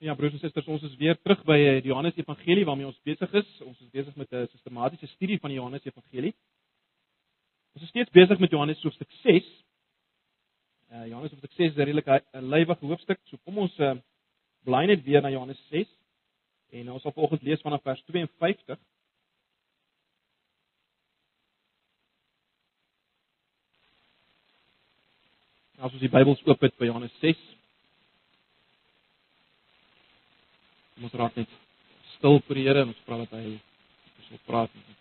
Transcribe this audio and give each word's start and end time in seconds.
Ja 0.00 0.14
broers 0.16 0.32
en 0.32 0.40
susters, 0.40 0.68
ons 0.72 0.84
is 0.88 0.94
weer 0.96 1.18
terug 1.20 1.42
by 1.44 1.58
eh, 1.60 1.72
die 1.84 1.90
Johannes 1.90 2.16
Evangelie 2.16 2.64
waarmee 2.64 2.86
ons 2.88 3.00
besig 3.04 3.34
is. 3.36 3.48
Ons 3.66 3.82
is 3.84 3.90
besig 3.92 4.14
met 4.16 4.30
'n 4.32 4.46
sistematiese 4.48 5.06
studie 5.06 5.36
van 5.38 5.50
die 5.50 5.58
Johannes 5.58 5.84
Evangelie. 5.84 6.32
Ons 7.74 7.82
is 7.82 7.88
steeds 7.88 8.10
besig 8.10 8.38
met 8.38 8.50
Johannes 8.50 8.80
hoofstuk 8.82 9.10
6. 9.22 9.44
Uh 10.88 11.06
Johannes 11.06 11.30
hoofstuk 11.30 11.52
6 11.52 11.70
is 11.70 11.76
'n 11.76 11.84
redelik 11.84 12.08
'n 12.08 12.48
lywige 12.48 12.86
hoofstuk. 12.86 13.20
So 13.24 13.36
kom 13.44 13.58
ons 13.58 13.78
uh 13.78 13.94
bly 14.64 14.86
net 14.86 15.04
weer 15.04 15.20
na 15.20 15.30
Johannes 15.30 15.60
6 15.68 15.88
en 16.70 16.90
ons 16.90 17.02
sal 17.02 17.12
vanoggend 17.12 17.42
lees 17.42 17.60
vanaf 17.60 17.82
vers 17.82 18.02
52. 18.04 18.78
As 25.76 25.92
ons 25.92 26.00
die 26.00 26.08
Bybels 26.08 26.46
oop 26.46 26.60
het 26.60 26.76
by 26.78 26.86
Johannes 26.86 27.18
6 27.20 27.59
ons 31.04 31.18
raak 31.20 31.36
net 31.40 31.52
stil 32.16 32.40
vir 32.46 32.60
die 32.60 32.64
Here 32.68 32.84
en 32.84 32.92
ons 32.92 33.04
vra 33.06 33.20
dat 33.22 33.36
hy 33.38 33.44
ons 33.54 34.32
wil 34.32 34.42
praat 34.46 34.74
met 34.74 34.88
ons. 34.88 34.96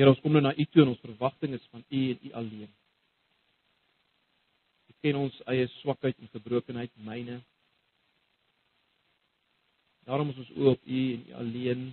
Here, 0.00 0.08
ons 0.08 0.20
kom 0.22 0.32
nou 0.32 0.40
na 0.40 0.54
U 0.54 0.64
toe 0.70 0.84
en 0.84 0.92
ons 0.94 1.02
verwagting 1.02 1.56
is 1.56 1.64
van 1.74 1.82
U 1.82 2.02
en 2.12 2.20
U 2.28 2.30
alleen. 2.40 2.68
U 4.88 4.94
ken 5.04 5.18
ons 5.18 5.40
eie 5.50 5.66
swakheid 5.80 6.16
en 6.22 6.30
gebrokenheid, 6.32 6.92
myne. 7.04 7.40
Daarom 10.08 10.30
is 10.32 10.38
ons 10.40 10.54
oop 10.56 10.78
op 10.78 10.86
U 10.86 11.02
en 11.16 11.26
U 11.26 11.36
alleen 11.42 11.84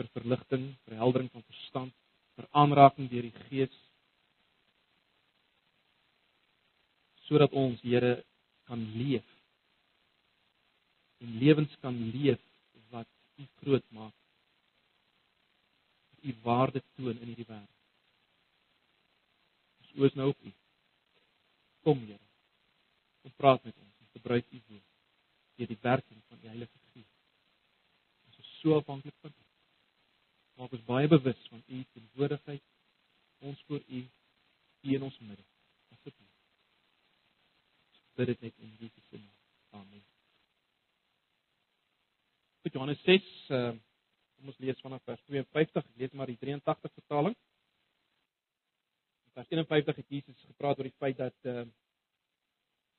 vir 0.00 0.08
verligting, 0.16 0.66
vir 0.88 0.98
heldering 0.98 1.28
van 1.36 1.44
verstand, 1.44 1.94
vir 2.40 2.48
aanraking 2.64 3.10
deur 3.12 3.28
die 3.28 3.46
Gees 3.50 3.80
sodat 7.28 7.52
ons 7.52 7.80
Here 7.86 8.14
kan 8.68 8.82
leef 8.96 9.28
en 11.22 11.38
lewens 11.38 11.76
kan 11.80 11.94
leef 12.10 12.40
wat 12.90 13.08
U 13.38 13.46
groot 13.60 13.84
maak. 13.88 14.14
U 16.22 16.34
waarde 16.42 16.82
toon 16.96 17.18
in 17.18 17.30
hierdie 17.30 17.46
wêreld. 17.46 17.78
Ons 19.82 19.92
oos 20.02 20.18
nou 20.18 20.28
op 20.32 20.42
U. 20.42 20.52
Kom 21.86 22.02
Here. 22.06 22.26
Kom 23.22 23.34
praat 23.36 23.64
met 23.64 23.76
ons 23.76 24.00
en 24.02 24.10
gebruik 24.16 24.50
U 24.50 24.62
woord 24.68 24.88
deur 25.60 25.68
die 25.68 25.82
werking 25.82 26.20
van 26.28 26.38
die 26.42 26.48
Heilige 26.50 26.78
Gees. 26.92 27.10
Ons 28.26 28.42
is 28.42 28.52
so 28.62 28.78
afhanklik 28.80 29.14
van 29.20 29.30
U. 29.30 29.48
Maak 30.58 30.74
ons 30.78 30.84
baie 30.90 31.10
bewus 31.10 31.48
van 31.52 31.62
U 31.68 31.84
teenwoordigheid. 31.94 32.64
Ons 33.46 33.62
voor 33.68 33.82
U, 33.86 34.02
U 34.82 34.94
in 34.98 35.06
ons 35.06 35.18
midde. 35.22 35.51
Bid 38.22 38.36
dit 38.38 38.42
net 38.46 38.58
in 38.62 38.74
Jesus 38.78 39.06
se 39.10 39.16
naam. 39.18 39.82
Amen. 39.82 40.02
Goed 42.62 42.76
Johannes 42.76 43.00
6, 43.02 43.30
uh, 43.50 43.72
kom 44.36 44.52
ons 44.52 44.60
lees 44.62 44.78
vanaf 44.84 45.02
vers 45.10 45.24
52. 45.26 45.88
Ek 45.90 45.98
lees 45.98 46.14
maar 46.14 46.30
die 46.30 46.38
83 46.38 46.92
vertaling. 47.00 47.34
In 49.26 49.34
vers 49.40 49.50
51 49.50 49.98
het 50.04 50.14
Jesus 50.14 50.46
gepraat 50.52 50.78
oor 50.78 50.86
die 50.86 51.00
feit 51.02 51.18
dat 51.18 51.50
uh, 51.50 51.64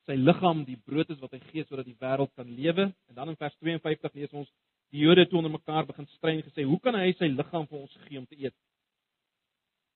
sy 0.10 0.20
liggaam 0.20 0.66
die 0.68 0.76
brood 0.92 1.16
is 1.16 1.24
wat 1.24 1.38
hy 1.38 1.40
gee 1.54 1.64
sodat 1.70 1.88
die 1.88 1.96
wêreld 2.04 2.36
kan 2.36 2.52
lewe. 2.60 2.90
En 3.08 3.22
dan 3.22 3.32
in 3.32 3.40
vers 3.40 3.56
52 3.64 4.20
lees 4.20 4.36
ons 4.44 4.52
die 4.92 5.08
Jode 5.08 5.30
toe 5.32 5.40
onder 5.40 5.56
mekaar 5.56 5.88
begin 5.88 6.12
stry 6.18 6.36
en 6.36 6.44
gesê, 6.50 6.68
"Hoe 6.68 6.84
kan 6.84 7.00
hy 7.00 7.16
sy 7.16 7.32
liggaam 7.32 7.72
vir 7.72 7.80
ons 7.80 7.98
gee 8.10 8.20
om 8.20 8.28
te 8.28 8.44
eet?" 8.44 8.60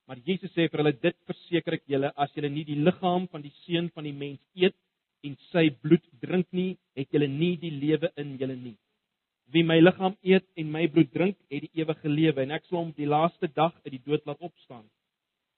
Maar 0.07 0.23
Jesus 0.23 0.55
sê 0.55 0.71
vir 0.71 0.85
hulle, 0.85 0.95
"Dit 0.95 1.19
verseker 1.27 1.73
ek 1.73 1.83
julle, 1.85 2.15
as 2.15 2.31
julle 2.31 2.49
nie 2.49 2.63
die 2.63 2.79
liggaam 2.79 3.27
van 3.27 3.41
die 3.41 3.55
seun 3.65 3.91
van 3.91 4.07
die 4.07 4.15
mens 4.15 4.39
eet 4.55 4.79
en 5.25 5.37
sy 5.51 5.69
bloed 5.81 6.03
drink 6.21 6.47
nie, 6.51 6.75
het 6.97 7.09
julle 7.13 7.27
nie 7.31 7.55
die 7.61 7.71
lewe 7.71 8.11
in 8.17 8.35
julle 8.39 8.55
nie. 8.55 8.75
Wie 9.53 9.63
my 9.63 9.77
liggaam 9.79 10.17
eet 10.27 10.45
en 10.59 10.71
my 10.71 10.87
bloed 10.91 11.11
drink, 11.13 11.37
het 11.51 11.63
die 11.63 11.81
ewige 11.81 12.09
lewe 12.11 12.43
en 12.43 12.53
ek 12.57 12.65
sal 12.67 12.81
hom 12.81 12.91
die 12.97 13.07
laaste 13.07 13.47
dag 13.55 13.73
uit 13.85 13.93
die 13.93 14.03
dood 14.03 14.25
laat 14.27 14.41
opstaan. 14.43 14.83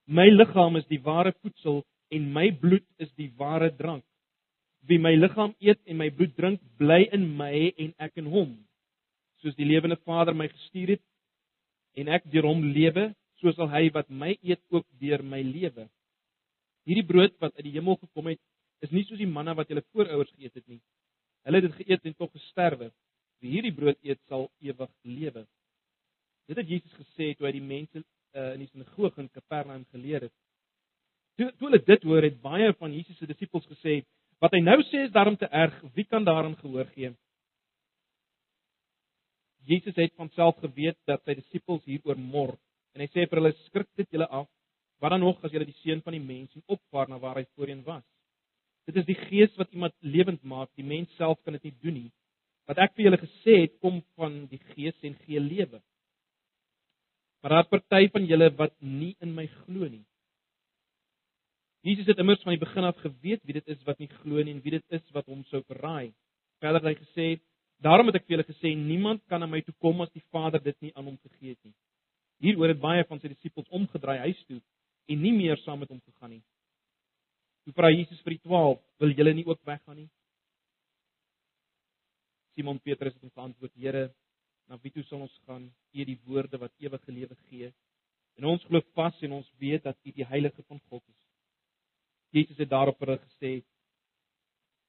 My 0.05 0.27
liggaam 0.29 0.77
is 0.77 0.85
die 0.89 1.01
ware 1.05 1.33
voedsel 1.41 1.83
en 2.13 2.31
my 2.33 2.49
bloed 2.61 2.85
is 3.01 3.09
die 3.17 3.31
ware 3.37 3.71
drank. 3.77 4.05
Wie 4.87 4.99
my 5.01 5.15
liggaam 5.17 5.55
eet 5.59 5.81
en 5.85 5.97
my 5.97 6.09
bloed 6.13 6.35
drink, 6.37 6.61
bly 6.77 7.03
in 7.13 7.25
my 7.37 7.51
en 7.77 7.93
ek 7.97 8.21
in 8.21 8.29
hom. 8.29 8.55
Soos 9.41 9.57
die 9.57 9.67
lewende 9.67 9.97
Vader 10.05 10.37
my 10.37 10.47
gestuur 10.49 10.95
het 10.95 11.05
en 11.99 12.09
ek 12.15 12.29
deur 12.31 12.47
hom 12.47 12.61
lewe, 12.73 13.09
so 13.41 13.51
sal 13.55 13.69
hy 13.73 13.89
wat 13.95 14.09
my 14.09 14.35
eet 14.41 14.61
ook 14.73 14.85
deur 15.01 15.23
my 15.23 15.41
lewe. 15.43 15.87
Hierdie 16.87 17.05
brood 17.05 17.35
wat 17.41 17.55
uit 17.57 17.65
die 17.67 17.75
hemel 17.75 17.97
gekom 17.99 18.29
het, 18.31 18.41
is 18.85 18.91
nie 18.95 19.03
soos 19.07 19.19
die 19.19 19.29
manna 19.29 19.55
wat 19.57 19.69
julle 19.71 19.83
voorouers 19.91 20.31
geëet 20.37 20.55
het 20.59 20.67
nie. 20.67 20.81
Hulle 21.47 21.61
het 21.61 21.67
dit 21.69 21.79
geëet 21.81 22.05
en 22.05 22.15
tog 22.15 22.31
gesterwe. 22.35 22.91
Wie 23.39 23.53
hierdie 23.55 23.75
brood 23.75 23.99
eet, 24.03 24.19
sal 24.27 24.49
ewig 24.59 24.91
lewe. 25.07 25.45
Dit 26.49 26.57
het 26.57 26.69
Jesus 26.69 26.95
gesê 26.97 27.33
toe 27.37 27.47
hy 27.47 27.53
die 27.55 27.63
mense 27.63 28.01
uh, 28.01 28.53
in 28.55 28.63
die 28.63 28.69
sinagoge 28.71 29.21
in 29.21 29.29
Kapernaum 29.31 29.85
geleer 29.93 30.27
het. 30.27 30.35
Toe, 31.39 31.51
toe 31.55 31.69
hulle 31.69 31.81
dit 31.85 32.07
hoor, 32.09 32.25
het 32.25 32.39
baie 32.43 32.71
van 32.79 32.93
Jesus 32.95 33.17
se 33.19 33.27
disippels 33.29 33.67
gesê, 33.71 34.01
"Wat 34.41 34.51
hy 34.51 34.59
nou 34.59 34.81
sê 34.89 35.05
is 35.05 35.11
daarom 35.15 35.37
te 35.37 35.47
erg, 35.47 35.75
wie 35.95 36.05
kan 36.05 36.23
daaraan 36.23 36.57
gehoor 36.57 36.85
gee?" 36.95 37.13
Jesus 39.65 39.95
het 39.95 40.13
van 40.15 40.29
self 40.29 40.57
geweet 40.57 40.97
dat 41.05 41.23
sy 41.23 41.35
disippels 41.35 41.83
hieroor 41.85 42.17
mor 42.17 42.57
en 42.93 43.01
hy 43.01 43.07
sê 43.07 43.27
vir 43.29 43.39
hulle: 43.39 43.53
"Skrik 43.67 43.87
dit 43.95 44.09
julle 44.11 44.27
af, 44.27 44.47
wat 44.99 45.11
dan 45.11 45.19
nog 45.19 45.43
as 45.43 45.51
julle 45.51 45.65
die 45.65 45.79
seun 45.83 46.01
van 46.01 46.13
die 46.13 46.23
mens 46.23 46.51
sien 46.51 46.63
opvaar 46.65 47.09
na 47.09 47.19
waar 47.19 47.35
hy 47.35 47.45
voorheen 47.55 47.83
was?" 47.83 48.03
Dit 48.89 49.03
is 49.03 49.05
die 49.05 49.19
gees 49.27 49.53
wat 49.61 49.69
iemand 49.75 49.93
lewend 50.01 50.41
maak. 50.43 50.71
Die 50.79 50.85
mens 50.85 51.11
self 51.19 51.37
kan 51.45 51.53
dit 51.53 51.67
nie 51.69 51.75
doen 51.83 51.97
nie. 51.99 52.11
Wat 52.69 52.79
ek 52.81 52.95
vir 52.97 53.05
julle 53.05 53.19
gesê 53.21 53.57
het, 53.63 53.75
kom 53.83 53.99
van 54.17 54.43
die 54.49 54.61
gees 54.71 54.97
en 55.05 55.17
gee 55.27 55.41
lewe. 55.41 55.77
Maar 57.41 57.55
daar 57.55 57.67
party 57.69 58.07
van 58.15 58.25
julle 58.25 58.49
wat 58.57 58.73
nie 58.81 59.13
in 59.21 59.35
my 59.35 59.45
glo 59.61 59.85
nie. 59.85 60.03
Jesus 61.85 62.09
het 62.09 62.19
immers 62.19 62.41
van 62.43 62.55
die 62.55 62.63
begin 62.65 62.83
af 62.83 62.97
geweet 62.99 63.45
wie 63.47 63.55
dit 63.55 63.69
is 63.71 63.79
wat 63.87 64.01
nie 64.01 64.09
glo 64.19 64.41
nie 64.43 64.57
en 64.57 64.63
wie 64.65 64.73
dit 64.75 64.97
is 64.97 65.05
wat 65.15 65.29
hom 65.31 65.45
sou 65.51 65.61
verraai. 65.69 66.11
Verder 66.59 66.81
het 66.81 66.89
hy 66.89 66.95
gesê: 67.05 67.27
"Daarom 67.79 68.09
het 68.09 68.19
ek 68.19 68.25
vir 68.25 68.35
julle 68.37 68.49
gesê, 68.49 68.73
niemand 68.75 69.23
kan 69.29 69.39
na 69.39 69.45
my 69.45 69.61
toe 69.61 69.75
kom 69.79 70.01
as 70.01 70.11
die 70.11 70.25
Vader 70.31 70.59
dit 70.59 70.81
nie 70.81 70.91
aan 70.95 71.05
hom 71.05 71.17
gegee 71.17 71.55
het 71.55 71.63
nie." 71.63 71.75
Hieroor 72.39 72.73
het 72.73 72.81
baie 72.81 73.03
van 73.05 73.19
sy 73.19 73.27
disippels 73.27 73.69
omgedraai 73.69 74.19
huis 74.19 74.43
toe 74.47 74.61
en 75.07 75.21
nie 75.21 75.33
meer 75.33 75.57
saam 75.57 75.79
met 75.79 75.89
hom 75.89 76.01
gegaan 76.01 76.29
nie. 76.29 76.43
Toe 77.69 77.75
vra 77.77 77.91
Jesus 77.93 78.17
vir 78.25 78.33
die 78.33 78.41
12: 78.41 78.79
"Wil 78.97 79.11
julle 79.13 79.31
nie 79.37 79.45
ook 79.45 79.59
weggaan 79.61 79.99
nie?" 80.01 80.07
Simon 82.55 82.79
Petrus 82.81 83.13
het 83.13 83.33
geantwoord: 83.33 83.75
"Here, 83.75 84.15
na 84.65 84.79
wie 84.81 84.91
toe 84.91 85.03
sal 85.03 85.21
ons 85.21 85.35
gaan? 85.45 85.67
U 85.93 85.99
het 85.99 86.07
die 86.07 86.17
woorde 86.25 86.57
wat 86.57 86.73
ewige 86.81 87.11
lewe 87.11 87.37
gee. 87.49 87.69
En 88.37 88.45
ons 88.45 88.65
glo 88.65 88.81
vas 88.97 89.21
en 89.21 89.37
ons 89.37 89.51
weet 89.59 89.83
dat 89.83 89.97
U 90.01 90.11
die 90.11 90.25
heilige 90.25 90.63
van 90.63 90.81
God 90.89 91.03
is." 91.13 91.21
Jesus 92.31 92.57
het 92.57 92.69
daarop 92.69 92.97
vir 92.97 93.07
hulle 93.07 93.25
gesê: 93.27 93.63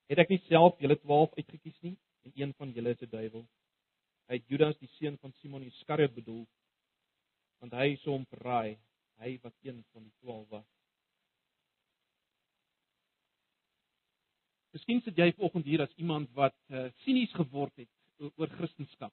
"Het 0.08 0.18
ek 0.18 0.30
nie 0.30 0.42
self 0.48 0.80
julle 0.80 0.96
12 1.04 1.36
uitgekies 1.36 1.80
nie 1.82 1.96
en 2.24 2.32
een 2.34 2.54
van 2.54 2.72
julle 2.72 2.96
is 2.96 3.02
'n 3.02 3.10
duiwel?" 3.10 3.46
Hy 4.28 4.34
het 4.40 4.48
Judas 4.48 4.78
die 4.78 4.92
seun 4.96 5.18
van 5.18 5.32
Simon 5.32 5.62
Iskariot 5.62 6.14
bedoel, 6.14 6.46
want 7.60 7.72
hy 7.72 7.96
sou 7.96 8.12
hom 8.12 8.26
verraai, 8.26 8.78
hy 9.18 9.38
wat 9.42 9.54
een 9.62 9.84
van 9.92 10.02
die 10.02 10.16
12 10.20 10.48
was. 10.48 10.79
Miskien 14.74 15.00
sit 15.02 15.18
jy 15.18 15.32
vanoggend 15.34 15.66
hier 15.66 15.82
as 15.82 15.94
iemand 15.98 16.30
wat 16.38 16.54
uh, 16.70 16.86
sinies 17.02 17.32
geword 17.34 17.74
het 17.80 17.90
oor 18.38 18.50
Christendom. 18.58 19.10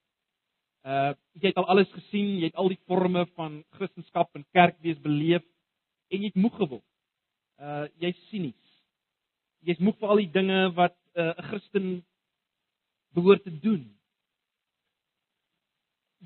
Uh 0.85 1.13
jy 1.41 1.50
het 1.50 1.57
al 1.57 1.68
alles 1.73 1.90
gesien, 1.95 2.38
jy 2.38 2.51
het 2.51 2.59
al 2.62 2.69
die 2.72 2.79
forme 2.85 3.25
van 3.40 3.63
Christendom 3.78 4.29
en 4.38 4.45
kerkwees 4.53 5.00
beleef 5.01 5.45
en 6.13 6.22
jy 6.22 6.29
het 6.29 6.40
moeg 6.40 6.56
geword. 6.62 6.85
Uh 7.57 7.88
jy's 8.04 8.19
sinies. 8.30 8.74
Jy's 9.65 9.81
moeg 9.81 9.98
vir 9.98 10.13
al 10.13 10.21
die 10.21 10.31
dinge 10.36 10.59
wat 10.77 10.95
uh, 11.15 11.31
'n 11.31 11.42
uh, 11.42 11.48
Christen 11.50 11.88
behoort 13.18 13.44
te 13.44 13.53
doen. 13.65 13.83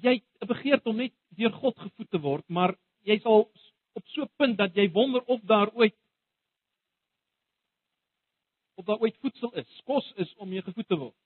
Jy 0.04 0.20
het 0.20 0.28
'n 0.44 0.52
begeerte 0.52 0.90
om 0.90 0.98
net 0.98 1.16
deur 1.40 1.54
God 1.54 1.80
gevoed 1.80 2.10
te 2.12 2.20
word, 2.20 2.46
maar 2.50 2.76
jy's 3.08 3.24
al 3.24 3.48
op 3.96 4.06
so 4.08 4.24
'n 4.24 4.36
punt 4.38 4.58
dat 4.58 4.76
jy 4.76 4.92
wonder 4.92 5.24
of 5.24 5.42
daar 5.42 5.72
ooit 5.74 5.96
of 8.76 8.86
daar 8.86 9.00
ooit 9.00 9.18
voedsel 9.22 9.54
is, 9.54 9.82
kos 9.86 10.14
is 10.16 10.34
om 10.36 10.54
jy 10.54 10.62
gevoed 10.62 10.88
te 10.88 10.98
word. 10.98 11.18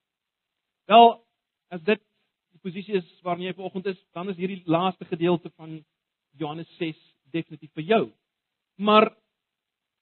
Wel, 0.85 1.11
as 1.73 1.81
dit 1.81 2.01
die 2.55 2.61
posisie 2.63 2.95
is 2.99 3.07
waarin 3.25 3.45
jy 3.47 3.53
vanoggend 3.57 3.91
is, 3.91 3.99
dan 4.13 4.29
is 4.29 4.39
hierdie 4.39 4.61
laaste 4.65 5.05
gedeelte 5.05 5.51
van 5.55 5.79
Johannes 6.39 6.69
6 6.79 6.99
definitief 7.33 7.71
vir 7.75 7.87
jou. 7.89 8.03
Maar 8.75 9.09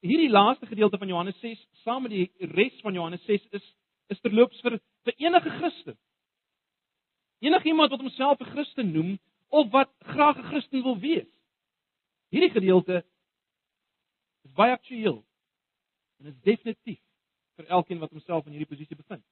hierdie 0.04 0.30
laaste 0.30 0.68
gedeelte 0.68 0.98
van 0.98 1.08
Johannes 1.08 1.40
6 1.40 1.62
saam 1.84 2.04
met 2.06 2.12
die 2.12 2.50
res 2.54 2.80
van 2.82 2.94
Johannes 2.94 3.24
6 3.30 3.48
is 3.60 3.72
is 4.12 4.20
terloops 4.20 4.60
vir 4.62 4.76
vir 5.08 5.16
enige 5.26 5.50
Christen. 5.60 5.96
Enige 7.42 7.72
iemand 7.72 7.92
wat 7.92 8.02
homself 8.04 8.40
'n 8.40 8.52
Christen 8.52 8.92
noem 8.92 9.20
of 9.50 9.72
wat 9.72 9.90
graag 10.00 10.38
'n 10.38 10.50
Christen 10.52 10.84
wil 10.84 11.00
wees. 11.00 11.32
Hierdie 12.30 12.52
gedeelte 12.52 13.06
is 14.44 14.52
baie 14.52 14.72
aktueel. 14.72 15.24
En 16.20 16.26
is 16.26 16.40
definitief 16.42 17.00
vir 17.58 17.70
elkeen 17.78 18.02
wat 18.02 18.12
homself 18.12 18.46
in 18.48 18.56
hierdie 18.56 18.70
posisie 18.70 18.98
bevind. 18.98 19.24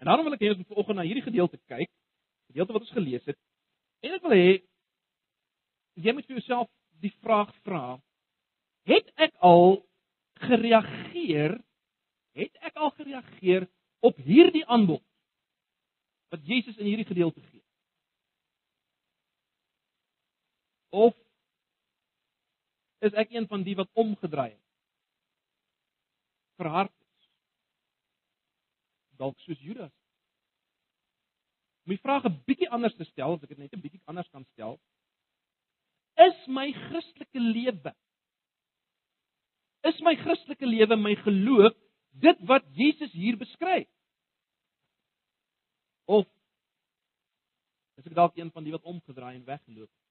En 0.00 0.10
daarom 0.10 0.26
wil 0.28 0.36
ek 0.36 0.42
hê 0.44 0.52
ons 0.52 0.60
moet 0.60 0.72
vanoggend 0.72 0.98
na 0.98 1.06
hierdie 1.06 1.24
gedeelte 1.24 1.60
kyk, 1.70 1.90
gedeelte 2.50 2.76
wat 2.76 2.84
ons 2.84 2.96
gelees 2.96 3.28
het. 3.28 3.38
En 4.04 4.16
ek 4.16 4.24
wil 4.26 4.36
hê 4.36 4.50
jy 5.96 6.12
moet 6.12 6.26
vir 6.28 6.38
jouself 6.38 6.68
die 7.00 7.12
vraag 7.22 7.52
vra: 7.64 7.96
Het 8.88 9.08
ek 9.28 9.36
al 9.44 9.80
gereageer? 10.46 11.56
Het 12.36 12.66
ek 12.68 12.76
al 12.76 12.92
gereageer 12.98 13.64
op 14.04 14.18
hierdie 14.20 14.66
aanbod 14.68 15.02
wat 16.34 16.42
Jesus 16.44 16.76
in 16.76 16.90
hierdie 16.90 17.08
gedeelte 17.08 17.40
gee? 17.40 17.62
Of 20.92 21.16
is 23.06 23.16
ek 23.16 23.32
een 23.32 23.48
van 23.48 23.64
die 23.64 23.76
wat 23.78 23.88
omgedraai 23.96 24.50
het? 24.52 24.62
Verhard. 26.60 26.95
Dalk 29.18 29.38
soos 29.44 29.60
Judas. 29.60 29.92
My 31.86 31.96
vraag 32.02 32.24
'n 32.26 32.42
bietjie 32.46 32.70
anders 32.70 32.94
te 32.96 33.04
stel, 33.04 33.34
as 33.34 33.42
ek 33.42 33.48
dit 33.48 33.58
net 33.58 33.74
'n 33.74 33.80
bietjie 33.80 34.02
anders 34.06 34.28
kan 34.30 34.44
stel. 34.52 34.80
Is 36.18 36.46
my 36.48 36.72
Christelike 36.72 37.38
lewe 37.38 37.94
is 39.88 40.00
my 40.02 40.14
Christelike 40.18 40.66
lewe, 40.66 40.96
my 40.96 41.14
geloof, 41.22 41.74
dit 42.10 42.42
wat 42.48 42.64
Jesus 42.74 43.12
hier 43.12 43.38
beskryf? 43.38 43.88
Of 46.06 46.26
is 47.98 48.06
ek 48.06 48.14
dalk 48.16 48.36
een 48.38 48.52
van 48.54 48.66
die 48.66 48.74
wat 48.74 48.86
omgedraai 48.86 49.34
en 49.34 49.46
weggeloop 49.46 49.88
het? 49.88 50.04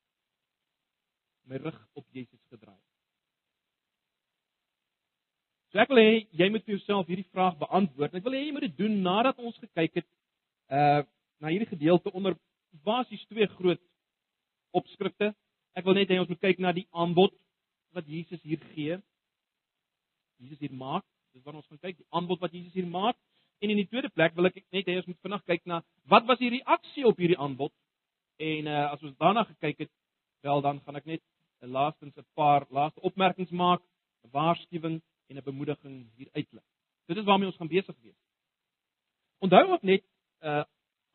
My 1.51 1.62
rug 1.62 1.78
op 1.94 2.06
Jesus 2.16 2.42
gedraai. 2.51 2.80
So 5.75 5.81
ek 5.83 5.89
wil 5.92 6.00
hê 6.00 6.12
jy 6.39 6.45
moet 6.54 6.63
vir 6.63 6.77
jouself 6.77 7.10
hierdie 7.12 7.27
vraag 7.36 7.57
beantwoord. 7.60 8.13
Ek 8.16 8.24
wil 8.24 8.36
hê 8.38 8.45
jy 8.45 8.51
moet 8.56 8.63
dit 8.63 8.75
doen 8.80 8.94
nadat 9.04 9.39
ons 9.44 9.57
gekyk 9.60 9.98
het 10.00 10.06
uh 10.72 11.01
na 11.44 11.50
hierdie 11.51 11.68
gedeelte 11.68 12.13
onder 12.16 12.38
basies 12.88 13.25
twee 13.27 13.44
groot 13.57 13.81
opskrifte. 14.72 15.33
Ek 15.75 15.83
wil 15.83 15.98
net 15.98 16.13
hê 16.13 16.19
ons 16.22 16.30
moet 16.31 16.39
kyk 16.39 16.62
na 16.63 16.72
die 16.72 16.86
aanbod 16.95 17.33
wat 17.92 18.07
Jesus 18.07 18.39
hier 18.48 18.62
gee. 18.69 18.95
Jesus 20.39 20.62
hier 20.63 20.72
maak. 20.72 21.04
Dis 21.36 21.44
waar 21.44 21.57
ons 21.60 21.68
gaan 21.68 21.81
kyk, 21.81 21.98
die 22.00 22.07
aanbod 22.16 22.39
wat 22.39 22.56
Jesus 22.56 22.72
hier 22.72 22.88
maak. 22.88 23.19
En 23.60 23.74
in 23.74 23.81
die 23.81 23.88
tweede 23.89 24.07
plek 24.16 24.31
wil 24.38 24.48
ek 24.48 24.62
net 24.72 24.88
hê 24.88 24.95
ons 25.01 25.10
moet 25.10 25.19
vinnig 25.27 25.44
kyk 25.44 25.68
na 25.68 25.81
wat 26.07 26.24
was 26.30 26.39
die 26.39 26.54
reaksie 26.54 27.04
op 27.10 27.19
hierdie 27.19 27.42
aanbod? 27.48 27.74
En 28.39 28.72
uh 28.72 28.86
as 28.94 29.04
ons 29.04 29.19
daarna 29.19 29.44
gekyk 29.51 29.83
het, 29.83 29.92
wel 30.48 30.63
dan 30.63 30.80
gaan 30.88 31.01
ek 31.01 31.12
net 31.12 31.24
'n 31.68 31.75
laastens 31.75 32.16
'n 32.16 32.25
paar 32.39 32.63
laaste 32.72 33.04
opmerkings 33.04 33.51
maak, 33.51 33.83
'n 34.24 34.31
waarskuwing 34.31 35.01
en 35.27 35.38
'n 35.38 35.44
bemoediging 35.44 36.10
hier 36.16 36.30
uitlig. 36.31 36.63
Dit 37.06 37.18
is 37.18 37.24
waarmee 37.24 37.48
ons 37.48 37.57
gaan 37.57 37.68
besig 37.68 37.95
wees. 38.01 38.22
Onthou 39.39 39.72
ook 39.72 39.81
net 39.81 40.04
uh 40.42 40.63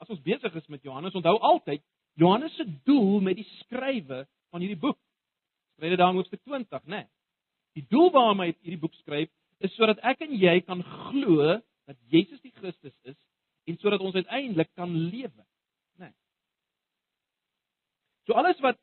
as 0.01 0.09
ons 0.09 0.23
besig 0.23 0.55
is 0.55 0.67
met 0.67 0.83
Johannes, 0.83 1.15
onthou 1.15 1.39
altyd 1.39 1.83
Johannes 2.17 2.55
se 2.57 2.65
doel 2.85 3.21
met 3.21 3.37
die 3.37 3.45
skrywe 3.45 4.27
van 4.49 4.61
hierdie 4.61 4.79
boek. 4.81 4.99
Skryf 5.77 5.91
dit 5.93 5.99
daar 5.99 6.11
in 6.11 6.17
hoofstuk 6.17 6.41
20, 6.43 6.85
né? 6.85 6.97
Nee. 6.97 7.07
Die 7.73 7.87
doel 7.89 8.11
waarom 8.11 8.41
hy 8.41 8.55
hierdie 8.63 8.81
boek 8.81 8.95
skryf 8.95 9.31
is 9.61 9.75
sodat 9.77 10.01
ek 10.03 10.25
en 10.25 10.33
jy 10.41 10.61
kan 10.65 10.81
glo 10.83 11.59
dat 11.85 11.99
Jesus 12.09 12.41
die 12.41 12.55
Christus 12.57 12.97
is 13.05 13.19
en 13.69 13.77
sodat 13.79 14.01
ons 14.01 14.17
uiteindelik 14.17 14.73
kan 14.75 14.89
lewe, 14.89 15.45
né? 16.01 16.09
Nee. 16.09 16.15
So 18.25 18.33
alles 18.41 18.61
wat 18.65 18.81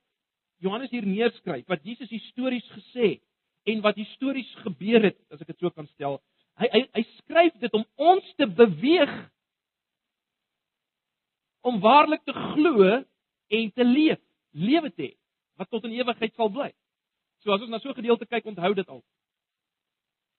Johannes 0.61 0.93
hier 0.93 1.05
neerskryf, 1.05 1.65
wat 1.67 1.83
Jesus 1.85 2.09
histories 2.09 2.65
gesê 2.73 3.09
het, 3.15 3.26
en 3.67 3.83
wat 3.83 3.99
histories 3.99 4.49
gebeur 4.63 5.03
het, 5.09 5.17
as 5.33 5.41
ek 5.43 5.51
dit 5.51 5.59
so 5.59 5.71
kan 5.75 5.87
stel. 5.91 6.19
Hy 6.61 6.69
hy 6.73 6.81
hy 6.95 7.03
skryf 7.17 7.57
dit 7.61 7.73
om 7.77 7.83
ons 7.99 8.33
te 8.39 8.47
beweeg 8.47 9.13
om 11.67 11.79
waarlik 11.83 12.23
te 12.23 12.33
glo 12.33 12.87
en 13.57 13.71
te 13.75 13.85
leef, 13.85 14.21
lewe 14.55 14.91
te 14.93 15.09
hê 15.09 15.13
wat 15.57 15.69
tot 15.73 15.87
in 15.89 15.95
ewigheid 15.97 16.35
sal 16.37 16.51
bly. 16.53 16.69
So 17.41 17.53
as 17.53 17.63
ons 17.65 17.71
na 17.73 17.79
so 17.79 17.89
'n 17.89 17.99
gedeelte 17.99 18.25
kyk, 18.25 18.45
onthou 18.45 18.73
dit 18.73 18.87
al. 18.87 19.03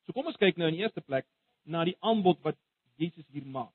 So 0.06 0.12
kom 0.12 0.26
ons 0.26 0.40
kyk 0.40 0.56
nou 0.56 0.68
in 0.68 0.74
die 0.74 0.82
eerste 0.86 1.02
plek 1.02 1.26
na 1.64 1.84
die 1.84 1.96
aanbod 2.00 2.40
wat 2.42 2.56
Jesus 2.96 3.26
hier 3.28 3.44
maak. 3.44 3.74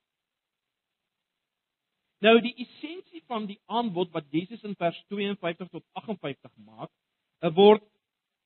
Nou 2.23 2.39
die 2.41 2.55
essensie 2.55 3.21
van 3.27 3.45
die 3.45 3.59
aanbod 3.67 4.11
wat 4.11 4.25
Jesus 4.31 4.63
in 4.63 4.75
vers 4.75 4.97
52 5.11 5.69
tot 5.69 5.83
58 5.93 6.51
maak, 6.57 6.89
word 7.51 7.83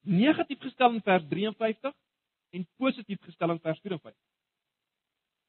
negatief 0.08 0.62
gestel 0.64 0.96
in 0.96 1.04
vers 1.06 1.26
53 1.30 1.94
en 2.58 2.68
positief 2.80 3.22
gestel 3.28 3.54
in 3.54 3.60
vers 3.64 3.80
54. 3.84 4.16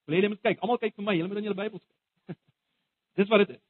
Wil 0.08 0.16
jy 0.16 0.28
net 0.28 0.42
kyk? 0.42 0.62
Almal 0.64 0.80
kyk 0.82 0.96
vir 0.96 1.06
my, 1.06 1.14
julle 1.18 1.30
moet 1.30 1.40
in 1.42 1.48
julle 1.50 1.58
Bybels 1.58 1.84
kyk. 1.88 2.38
Dis 3.18 3.30
wat 3.30 3.44
dit 3.44 3.54
is. 3.56 3.62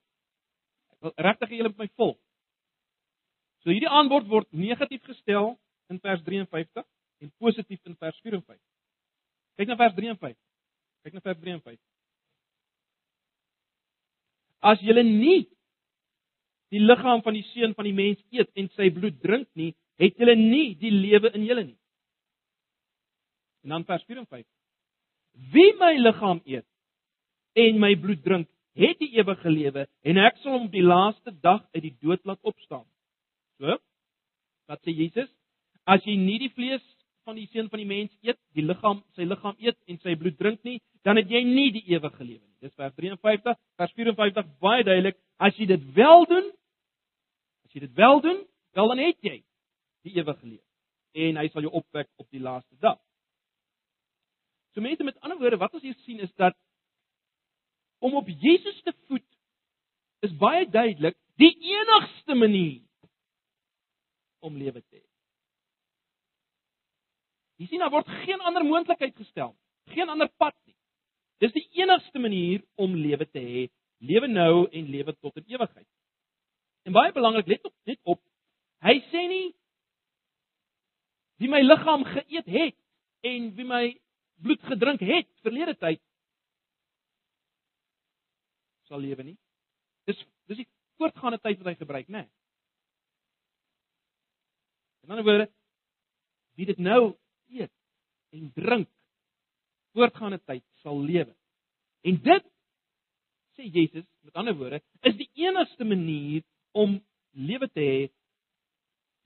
Ek 0.94 1.06
wil 1.06 1.14
regtig 1.28 1.52
hê 1.52 1.60
julle 1.60 1.72
moet 1.74 1.84
my 1.84 1.90
volg. 2.00 2.18
So 3.64 3.72
hierdie 3.74 3.90
aanbod 3.90 4.28
word 4.30 4.48
negatief 4.54 5.04
gestel 5.08 5.56
in 5.92 6.00
vers 6.04 6.22
53 6.24 6.84
en 7.24 7.32
positief 7.42 7.80
in 7.90 7.96
vers 7.98 8.18
54. 8.24 8.58
Kyk 9.58 9.72
na 9.72 9.78
vers 9.80 9.94
53. 9.96 10.36
Kyk 11.04 11.16
na 11.18 11.24
vers 11.24 11.40
53. 11.42 11.78
As 14.72 14.82
julle 14.82 15.04
nie 15.06 15.48
die 16.72 16.82
liggaam 16.82 17.22
van 17.24 17.36
die 17.36 17.46
seun 17.54 17.74
van 17.76 17.86
die 17.88 17.96
mens 17.96 18.20
eet 18.34 18.50
en 18.58 18.68
sy 18.76 18.90
bloed 18.94 19.18
drink 19.22 19.48
nie, 19.58 19.72
het 19.98 20.18
julle 20.18 20.36
nie 20.38 20.76
die 20.78 20.92
lewe 20.94 21.32
in 21.34 21.44
julle 21.46 21.64
nie. 21.64 21.78
En 23.66 23.74
dan 23.74 23.84
vers 23.84 24.04
54. 24.06 24.46
Wie 25.52 25.72
my 25.78 25.94
liggaam 25.98 26.40
eet 26.46 26.66
en 27.58 27.80
my 27.82 27.94
bloed 27.98 28.22
drink, 28.22 28.48
het 28.78 28.98
die 29.02 29.10
ewige 29.18 29.50
lewe 29.50 29.86
en 30.06 30.20
ek 30.22 30.38
sal 30.42 30.54
hom 30.54 30.68
op 30.68 30.74
die 30.74 30.84
laaste 30.86 31.34
dag 31.42 31.64
uit 31.74 31.82
die 31.82 31.96
dood 31.98 32.22
laat 32.28 32.38
opstaan. 32.46 32.86
So, 33.58 33.74
wat 34.70 34.82
sê 34.86 34.94
Jesus? 34.94 35.30
As 35.88 36.04
jy 36.06 36.14
nie 36.20 36.38
die 36.44 36.52
vlees 36.54 36.84
van 37.26 37.36
die 37.36 37.48
seun 37.52 37.68
van 37.72 37.82
die 37.82 37.88
mens 37.88 38.12
eet, 38.22 38.38
die 38.54 38.64
liggaam, 38.64 39.02
sy 39.16 39.26
liggaam 39.26 39.58
eet 39.58 39.76
en 39.90 39.98
sy 40.04 40.14
bloed 40.20 40.38
drink 40.38 40.62
nie, 40.64 40.78
dan 41.04 41.18
het 41.18 41.30
jy 41.30 41.42
nie 41.44 41.72
die 41.74 41.84
ewige 41.90 42.22
lewe 42.22 42.44
nie. 42.44 42.54
Dis 42.62 42.74
vers 42.78 42.94
53, 42.94 43.58
vers 43.78 43.92
54 43.98 44.48
baie 44.62 44.86
duidelik. 44.86 45.18
As 45.38 45.58
jy 45.58 45.66
dit 45.70 45.84
wel 45.98 46.26
doen, 46.30 46.48
as 47.66 47.74
jy 47.74 47.84
dit 47.86 47.94
wel 47.98 48.22
doen, 48.24 48.40
wel 48.78 48.94
dan 48.94 49.02
het 49.02 49.18
jy 49.26 49.36
die 50.08 50.16
ewige 50.18 50.46
lewe 50.46 50.64
en 51.18 51.38
hy 51.40 51.46
sal 51.52 51.64
jou 51.64 51.72
opwek 51.74 52.08
op 52.20 52.28
die 52.30 52.42
laaste 52.42 52.76
dag. 52.82 52.98
So 54.74 54.84
mense 54.84 55.04
met 55.06 55.16
ander 55.24 55.38
woorde 55.40 55.58
wat 55.60 55.74
ons 55.74 55.84
hier 55.86 55.96
sien 56.04 56.20
is 56.22 56.32
dat 56.40 56.56
om 58.04 58.14
op 58.14 58.28
Jesus 58.28 58.82
te 58.86 58.94
voet 59.08 59.26
is 60.26 60.34
baie 60.38 60.66
duidelik 60.70 61.16
die 61.40 61.54
enigste 61.72 62.34
manier 62.34 62.82
om 64.44 64.56
lewe 64.58 64.82
te 64.82 65.00
hê. 65.00 65.04
Jy 67.58 67.66
sien 67.70 67.82
daar 67.82 67.90
word 67.90 68.10
geen 68.22 68.42
ander 68.46 68.62
moontlikheid 68.66 69.16
gestel, 69.18 69.56
geen 69.90 70.10
ander 70.10 70.30
pad 70.38 70.54
nie. 70.66 70.76
Dis 71.42 71.54
die 71.54 71.66
enigste 71.80 72.22
manier 72.22 72.62
om 72.78 72.94
lewe 72.94 73.26
te 73.26 73.42
hê, 73.42 73.64
lewe 73.98 74.30
nou 74.30 74.66
en 74.70 74.90
lewe 74.92 75.14
tot 75.18 75.38
in 75.40 75.56
ewigheid. 75.56 75.86
En 76.86 76.94
baie 76.94 77.12
belangrik, 77.14 77.50
let 77.50 77.66
op 77.66 77.74
net 77.90 77.98
op. 78.06 78.20
Hy 78.86 78.94
sê 79.10 79.24
nie 79.30 79.46
wie 81.38 81.50
my 81.50 81.60
liggaam 81.62 82.04
geëet 82.04 82.50
het 82.50 82.76
en 83.28 83.50
wie 83.56 83.66
my 83.66 83.84
bloed 84.42 84.62
gedrink 84.70 85.02
het 85.02 85.28
verlede 85.46 85.74
tyd 85.78 86.02
sal 88.88 89.02
lewe 89.04 89.22
nie. 89.22 89.36
Dis 90.08 90.20
dis 90.48 90.62
die 90.62 90.68
voortgaande 90.98 91.38
tyd 91.44 91.60
wat 91.60 91.72
hy 91.72 91.78
gebruik, 91.78 92.08
né? 92.08 92.24
Nee. 92.24 92.28
In 95.04 95.12
ander 95.12 95.24
woorde, 95.24 95.48
wie 96.58 96.66
dit 96.68 96.80
nou 96.80 97.14
eet 97.52 97.72
en 98.36 98.48
drink 98.56 98.88
voortgaande 99.96 100.40
tyd 100.48 100.64
sal 100.82 101.00
lewe. 101.00 101.32
En 102.08 102.18
dit 102.24 102.48
sê 103.56 103.68
Jesus, 103.72 104.06
met 104.24 104.36
ander 104.38 104.56
woorde, 104.56 104.80
is 105.08 105.16
die 105.18 105.30
enigste 105.44 105.84
manier 105.84 106.44
om 106.76 106.98
lewe 107.32 107.68
te 107.72 107.84
hê 107.84 108.02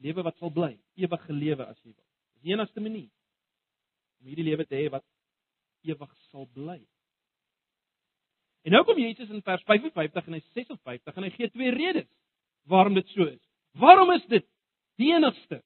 lewe 0.03 0.25
wat 0.27 0.39
sal 0.39 0.51
bly, 0.51 0.73
ewige 0.99 1.33
lewe 1.33 1.67
as 1.67 1.79
jy 1.83 1.93
wil. 1.93 2.07
Dis 2.35 2.47
die 2.49 2.55
enigste 2.55 2.81
manier 2.81 3.11
om 4.21 4.31
hierdie 4.31 4.47
lewe 4.47 4.67
te 4.67 4.79
hê 4.79 4.89
wat 4.91 5.05
ewig 5.87 6.13
sal 6.31 6.47
bly. 6.55 6.81
En 8.63 8.77
nou 8.77 8.85
kom 8.87 8.99
Jesus 8.99 9.31
in 9.31 9.43
vers 9.43 9.63
55 9.67 10.29
en 10.29 10.37
hy 10.39 10.43
56 10.55 11.17
en 11.17 11.27
hy 11.27 11.33
gee 11.35 11.51
twee 11.51 11.75
redes 11.75 12.09
waarom 12.71 12.95
dit 12.95 13.09
so 13.15 13.27
is. 13.27 13.43
Waarom 13.79 14.13
is 14.15 14.25
dit 14.31 14.47
die 15.01 15.11
enigste 15.15 15.63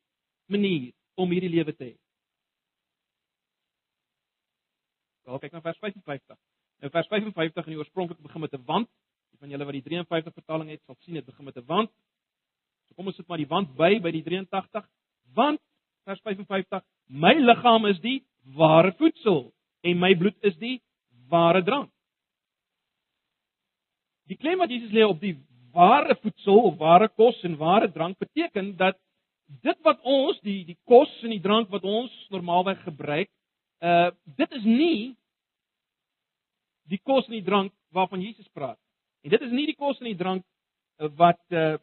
manier 0.52 0.92
om 1.20 1.32
hierdie 1.32 1.52
lewe 1.52 1.74
te 1.76 1.90
hê? 1.90 1.94
Wel 5.26 5.42
kyk 5.42 5.56
na 5.56 5.60
vers 5.64 5.80
55. 5.82 6.38
Nou 6.84 6.92
vers 6.94 7.08
55 7.10 7.66
in 7.66 7.74
die 7.74 7.80
oorspronklik 7.80 8.20
begin 8.22 8.40
met 8.40 8.54
'n 8.54 8.64
want. 8.64 8.88
Die 9.34 9.38
van 9.38 9.50
julle 9.50 9.64
wat 9.64 9.74
die 9.74 9.82
53 9.82 10.32
vertaling 10.32 10.70
het, 10.70 10.82
sal 10.86 10.96
sien 11.00 11.14
dit 11.14 11.24
begin 11.24 11.44
met 11.44 11.56
'n 11.56 11.66
want. 11.66 11.90
So 12.88 12.94
kom 12.94 13.10
ons 13.10 13.16
sit 13.18 13.28
maar 13.28 13.40
die 13.42 13.50
want 13.50 13.74
by 13.78 13.96
by 14.02 14.12
die 14.14 14.24
83. 14.26 14.86
Want 15.36 15.60
vers 16.06 16.22
55, 16.22 16.84
my 17.08 17.34
liggaam 17.34 17.88
is 17.90 17.98
die 18.04 18.20
ware 18.56 18.92
voedsel 18.98 19.50
en 19.86 19.98
my 19.98 20.14
bloed 20.18 20.36
is 20.46 20.56
die 20.62 20.78
ware 21.30 21.62
drank. 21.66 21.90
Die 24.30 24.38
klem 24.38 24.58
wat 24.58 24.70
Jesus 24.70 24.94
lê 24.94 25.04
op 25.06 25.20
die 25.22 25.36
ware 25.74 26.16
voedsel 26.22 26.62
of 26.70 26.78
ware 26.78 27.08
kos 27.08 27.38
en 27.46 27.58
ware 27.60 27.90
drank 27.92 28.18
beteken 28.18 28.74
dat 28.78 28.98
dit 29.62 29.78
wat 29.86 30.00
ons 30.02 30.38
die 30.42 30.64
die 30.66 30.78
kos 30.88 31.10
en 31.22 31.34
die 31.34 31.42
drank 31.42 31.70
wat 31.70 31.84
ons 31.86 32.12
normaalweg 32.34 32.82
gebruik, 32.86 33.30
uh 33.84 34.10
dit 34.38 34.58
is 34.58 34.64
nie 34.64 35.14
die 36.90 37.00
kos 37.02 37.26
en 37.28 37.36
die 37.38 37.46
drank 37.46 37.72
waarvan 37.94 38.22
Jesus 38.22 38.48
praat. 38.54 38.78
En 39.22 39.30
dit 39.30 39.42
is 39.42 39.52
nie 39.52 39.66
die 39.66 39.78
kos 39.78 40.00
en 40.00 40.10
die 40.10 40.18
drank 40.18 40.42
uh, 40.42 41.10
wat 41.18 41.42
uh 41.50 41.76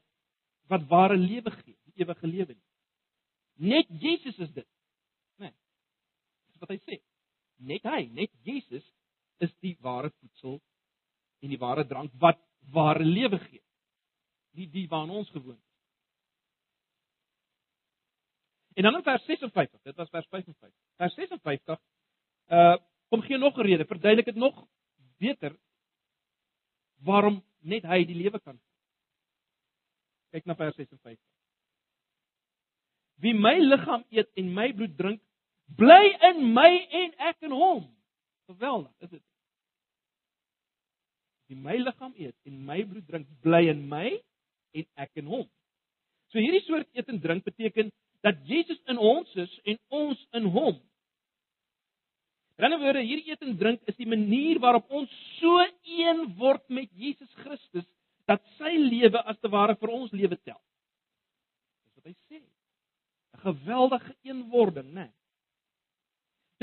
wat 0.71 0.85
ware 0.87 1.17
lewe 1.17 1.51
gee, 1.51 1.75
die 1.83 2.03
ewige 2.03 2.27
lewe 2.27 2.53
nie. 2.53 2.67
Net 3.73 3.87
Jesus 4.01 4.37
is 4.37 4.51
dit. 4.51 4.67
Né? 5.37 5.49
Nee. 5.49 5.53
Dis 6.51 6.61
wat 6.63 6.73
hy 6.73 6.79
sê. 6.83 6.99
Net 7.63 7.83
hy, 7.87 8.07
net 8.15 8.31
Jesus 8.47 8.85
is 9.43 9.53
die 9.61 9.75
ware 9.83 10.09
voedsel 10.19 10.59
en 11.43 11.51
die 11.51 11.59
ware 11.59 11.85
drank 11.87 12.13
wat 12.21 12.39
ware 12.73 13.05
lewe 13.05 13.39
gee. 13.45 13.61
Die 14.57 14.69
die 14.71 14.87
waarna 14.89 15.19
ons 15.21 15.31
gewoond 15.33 15.59
is. 15.59 15.73
En 18.73 18.83
dan 18.87 18.95
in 18.95 19.03
vers 19.05 19.25
56, 19.25 19.81
dit 19.81 19.95
was 19.95 20.09
vers 20.09 20.27
55. 20.29 20.79
Vers 20.97 21.13
56 21.13 21.79
uh 22.49 22.75
kom 23.13 23.21
gee 23.21 23.37
nog 23.37 23.57
'n 23.57 23.61
rede, 23.61 23.85
verduidelik 23.85 24.25
dit 24.25 24.35
nog 24.35 24.67
beter 25.17 25.55
waarom 27.05 27.43
net 27.59 27.83
hy 27.83 28.05
die 28.05 28.15
lewe 28.15 28.39
kan. 28.39 28.59
Kyk 30.33 30.47
na 30.49 30.55
vers 30.57 30.75
56. 30.75 31.19
Wie 33.21 33.35
my 33.37 33.53
liggaam 33.61 34.01
eet 34.09 34.29
en 34.39 34.49
my 34.55 34.71
bloed 34.73 34.95
drink, 34.97 35.21
bly 35.77 36.01
in 36.29 36.41
my 36.55 36.71
en 37.01 37.13
ek 37.29 37.45
in 37.45 37.53
hom. 37.53 37.83
Geweldig, 38.49 38.91
is 39.05 39.11
dit? 39.13 39.23
Wie 41.51 41.59
my 41.59 41.77
liggaam 41.77 42.15
eet 42.17 42.35
en 42.49 42.63
my 42.65 42.79
bloed 42.81 43.05
drink, 43.07 43.29
bly 43.45 43.67
in 43.69 43.85
my 43.91 44.07
en 44.73 44.87
ek 45.05 45.21
in 45.21 45.29
hom. 45.29 45.45
So 46.33 46.41
hierdie 46.41 46.63
soort 46.65 46.89
eet 46.97 47.13
en 47.13 47.21
drink 47.21 47.45
beteken 47.45 47.93
dat 48.25 48.41
Jesus 48.49 48.81
in 48.89 48.97
ons 48.97 49.29
is 49.37 49.53
en 49.69 49.77
ons 49.93 50.27
in 50.33 50.49
hom. 50.49 50.81
In 52.57 52.71
'n 52.71 52.79
woorde, 52.81 53.05
hierdie 53.05 53.29
eet 53.29 53.41
en 53.45 53.57
drink 53.57 53.81
is 53.85 53.95
die 54.01 54.09
manier 54.09 54.59
waarop 54.59 54.89
ons 54.89 55.09
so 55.39 55.61
een 55.83 56.25
word 56.37 56.63
met 56.69 56.89
Jesus 56.97 57.29
Christus 57.43 57.85
dat 58.25 58.43
sy 58.57 58.71
lewe 58.77 59.19
as 59.27 59.39
te 59.39 59.49
ware 59.51 59.75
vir 59.75 59.89
ons 59.89 60.11
lewe 60.11 60.37
tel. 60.41 60.59
Dis 61.83 61.95
wat 61.95 62.05
hy 62.05 62.15
sê. 62.29 62.39
'n 63.33 63.43
Geweldige 63.43 64.15
eenwording, 64.23 64.93
né? 64.93 65.07
Nee. 65.07 65.13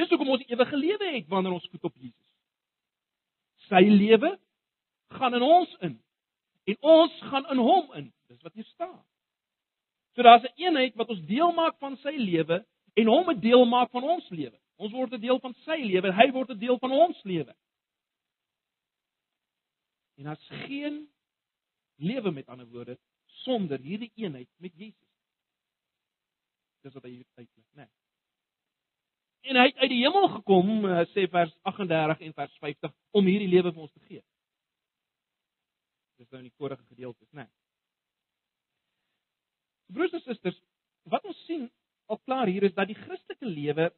Dis 0.01 0.09
hoekom 0.09 0.29
ons 0.29 0.47
ewige 0.49 0.77
lewe 0.77 1.11
het 1.13 1.27
wanneer 1.29 1.53
ons 1.53 1.69
voet 1.71 1.85
op 1.85 1.97
Jesus. 1.97 2.29
Sy 3.69 3.83
lewe 3.85 4.39
gaan 5.19 5.35
in 5.35 5.43
ons 5.43 5.77
in 5.81 5.99
en 6.71 6.77
ons 6.81 7.21
gaan 7.31 7.47
in 7.51 7.59
hom 7.59 7.93
in. 7.99 8.13
Dis 8.31 8.43
wat 8.47 8.55
hier 8.55 8.65
staan. 8.65 9.01
So 10.15 10.23
daar's 10.23 10.45
'n 10.45 10.57
eenheid 10.57 10.95
wat 10.95 11.09
ons 11.09 11.25
deel 11.27 11.53
maak 11.53 11.79
van 11.79 11.97
sy 11.97 12.15
lewe 12.17 12.65
en 12.95 13.07
hom 13.07 13.31
'n 13.31 13.41
deel 13.41 13.65
maak 13.65 13.91
van 13.91 14.03
ons 14.03 14.29
lewe. 14.29 14.59
Ons 14.77 14.93
word 14.93 15.13
'n 15.13 15.21
deel 15.21 15.41
van 15.41 15.55
sy 15.55 15.79
lewe, 15.83 16.13
hy 16.13 16.31
word 16.31 16.51
'n 16.51 16.59
deel 16.59 16.79
van 16.79 16.91
ons 16.91 17.23
lewe. 17.23 17.55
En 20.17 20.25
daar's 20.25 20.47
geen 20.49 21.09
lewe 22.01 22.33
met 22.35 22.49
ander 22.49 22.69
woorde 22.69 22.99
sonder 23.45 23.81
hierdie 23.81 24.13
eenheid 24.21 24.49
met 24.57 24.75
Jesus. 24.75 25.09
Dis 26.85 26.97
wat 26.97 27.05
hy 27.05 27.21
uitlig, 27.37 27.67
né? 27.77 27.85
Nee. 27.85 27.91
En 29.51 29.57
hy 29.57 29.67
het 29.71 29.79
uit 29.81 29.93
die 29.93 30.03
hemel 30.03 30.29
gekom, 30.35 30.85
eh, 30.85 31.07
sê 31.15 31.25
vers 31.33 31.53
38 31.69 32.21
en 32.27 32.35
vers 32.37 32.57
50 32.61 32.93
om 33.17 33.25
hierdie 33.29 33.49
lewe 33.49 33.73
vir 33.73 33.83
ons 33.87 33.93
te 33.93 34.05
gee. 34.05 34.23
Dis 36.21 36.29
nou 36.29 36.43
in 36.43 36.51
die 36.51 36.59
vorige 36.61 36.85
gedeeltes, 36.93 37.29
né? 37.33 37.47
Nee. 37.47 37.53
Broers 39.91 40.13
en 40.13 40.23
susters, 40.23 40.61
wat 41.11 41.25
ons 41.25 41.39
sien 41.49 41.71
al 42.11 42.21
klaar 42.27 42.51
hier 42.51 42.67
is 42.69 42.75
dat 42.77 42.91
die 42.91 42.99
Christelike 42.99 43.49
lewe 43.49 43.89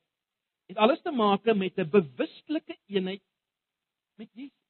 het 0.71 0.79
alles 0.81 1.03
te 1.03 1.11
maak 1.11 1.45
met 1.45 1.79
'n 1.79 1.91
bewustelike 1.91 2.79
eenheid 2.87 3.23
met 4.17 4.31
Jesus. 4.33 4.62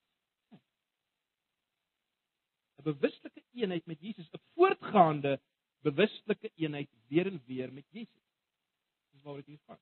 'n 2.82 2.90
Bewustelike 2.90 3.42
eenheid 3.52 3.86
met 3.86 4.00
Jesus, 4.00 4.28
'n 4.30 4.40
voortgaande 4.54 5.40
bewustelike 5.82 6.50
eenheid 6.54 6.90
weer 7.08 7.26
en 7.26 7.42
weer 7.46 7.72
met 7.72 7.86
Jesus. 7.90 8.22
Dis 9.10 9.22
waaroor 9.22 9.44
dit 9.44 9.46
hier 9.46 9.64
gaan. 9.66 9.80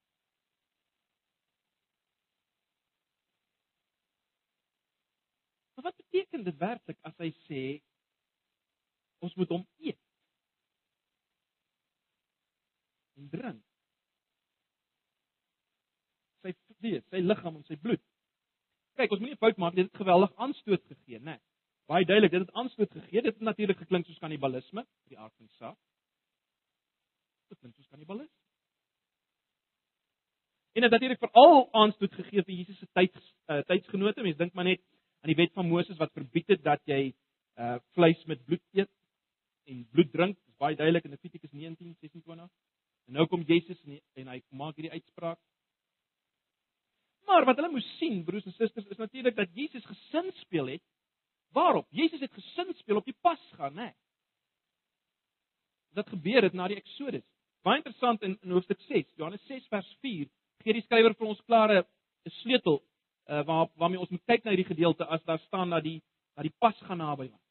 Maar 5.74 5.84
wat 5.84 5.96
beteken 5.96 6.44
dit 6.44 6.56
werklik 6.56 6.98
as 7.00 7.16
hy 7.16 7.30
sê 7.48 7.62
ons 9.18 9.34
moet 9.34 9.48
hom 9.48 9.66
eet? 9.78 10.00
En 13.16 13.28
drink. 13.28 13.64
Sy 16.40 16.54
vlees, 16.80 17.04
sy 17.08 17.20
liggaam 17.20 17.56
en 17.56 17.64
sy 17.64 17.76
bloed. 17.76 18.04
Kyk, 18.96 19.12
ons 19.12 19.20
moenie 19.20 19.36
'n 19.36 19.44
fout 19.44 19.56
maak, 19.56 19.74
dit 19.74 19.88
het 19.88 20.02
geweldig 20.02 20.34
aanstoot 20.36 20.84
gegee, 20.84 21.18
né? 21.18 21.36
Nee. 21.36 21.49
Baie 21.90 22.06
duidelik, 22.06 22.30
dit 22.30 22.40
het 22.40 22.52
aanstoot 22.52 22.90
gegee. 22.90 23.22
Dit 23.22 23.34
het 23.34 23.40
natuurlik 23.40 23.78
geklink 23.82 24.06
soos 24.06 24.18
kannibalisme, 24.22 24.84
die 25.10 25.18
aard 25.18 25.34
van 25.34 25.48
saak. 25.58 25.78
Dit 27.50 27.58
klink 27.58 27.74
soos 27.74 27.88
kannibalisme. 27.90 28.36
En 30.72 30.82
dit 30.82 30.86
het 30.86 30.92
natuurlik 30.92 31.18
veral 31.18 31.66
aanstoot 31.72 32.14
gegee 32.14 32.44
vir 32.46 32.54
Jesus 32.54 32.78
se 32.78 32.86
tyd 32.94 33.16
uh, 33.50 33.58
tydsgenote. 33.66 34.22
Mense 34.22 34.38
dink 34.38 34.54
maar 34.54 34.68
net 34.68 34.82
aan 35.20 35.32
die 35.32 35.36
wet 35.40 35.50
van 35.58 35.66
Moses 35.66 35.98
wat 35.98 36.14
verbied 36.14 36.54
het 36.54 36.62
dat 36.62 36.84
jy 36.86 37.10
uh 37.58 37.80
vleis 37.98 38.22
met 38.30 38.44
bloed 38.46 38.62
eet 38.78 38.90
en 39.66 39.82
bloed 39.90 40.12
drink. 40.14 40.38
Dit 40.38 40.54
is 40.54 40.62
baie 40.62 40.78
duidelik 40.78 41.10
in 41.10 41.16
Levitikus 41.16 41.50
19:26. 41.50 42.46
En 43.10 43.18
nou 43.18 43.26
kom 43.26 43.42
Jesus 43.42 43.82
en, 43.82 43.98
en 44.14 44.30
hy 44.30 44.38
maak 44.54 44.78
hierdie 44.78 44.94
uitspraak. 44.94 45.42
Maar 47.26 47.44
wat 47.50 47.58
hulle 47.58 47.74
moes 47.74 47.90
sien, 47.98 48.22
broers 48.24 48.46
en 48.46 48.54
susters, 48.54 48.86
is 48.86 49.02
natuurlik 49.02 49.34
dat 49.36 49.50
Jesus 49.58 49.84
gesin 49.90 50.30
speel 50.38 50.70
het. 50.76 50.86
Waarop? 51.52 51.86
Jesus 51.90 52.20
het 52.20 52.32
gesin 52.32 52.74
speel 52.74 52.96
op 52.96 53.04
die 53.04 53.16
Pasga, 53.20 53.68
né? 53.68 53.74
Nee. 53.74 53.94
Dit 55.90 56.08
gebeur 56.08 56.42
het 56.42 56.52
na 56.52 56.68
die 56.70 56.76
Eksodus. 56.78 57.26
Baie 57.66 57.76
interessant 57.82 58.22
in, 58.22 58.38
in 58.42 58.54
hoofstuk 58.54 58.80
6, 58.80 59.08
Johannes 59.18 59.42
6 59.46 59.66
vers 59.68 59.88
4, 60.00 60.28
gee 60.64 60.76
die 60.76 60.84
skrywer 60.84 61.16
vir 61.18 61.26
ons 61.26 61.40
klare 61.48 61.82
'n 62.24 62.30
sleutel 62.40 62.78
uh, 62.80 63.42
waar 63.44 63.68
waarmee 63.74 64.00
ons 64.00 64.10
moet 64.10 64.24
kyk 64.24 64.44
na 64.44 64.54
hierdie 64.54 64.70
gedeelte 64.70 65.06
as 65.06 65.22
daar 65.24 65.38
staan 65.38 65.70
dat 65.70 65.82
die 65.82 66.00
dat 66.34 66.46
die 66.46 66.54
Pasga 66.58 66.94
naby 66.94 67.28
was. 67.30 67.42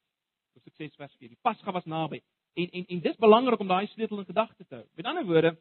Hoofstuk 0.53 0.75
6 0.75 0.95
vers 0.95 1.15
4. 1.17 1.29
Die 1.29 1.41
Pasga 1.41 1.71
was 1.71 1.85
naby. 1.85 2.21
En 2.53 2.69
en 2.69 2.85
en 2.85 2.99
dis 2.99 3.17
belangrik 3.17 3.59
om 3.59 3.67
daai 3.67 3.87
sleutel 3.87 4.19
in 4.19 4.25
gedagte 4.25 4.65
te 4.65 4.75
hou. 4.75 4.85
Met 4.95 5.05
ander 5.05 5.25
woorde, 5.25 5.57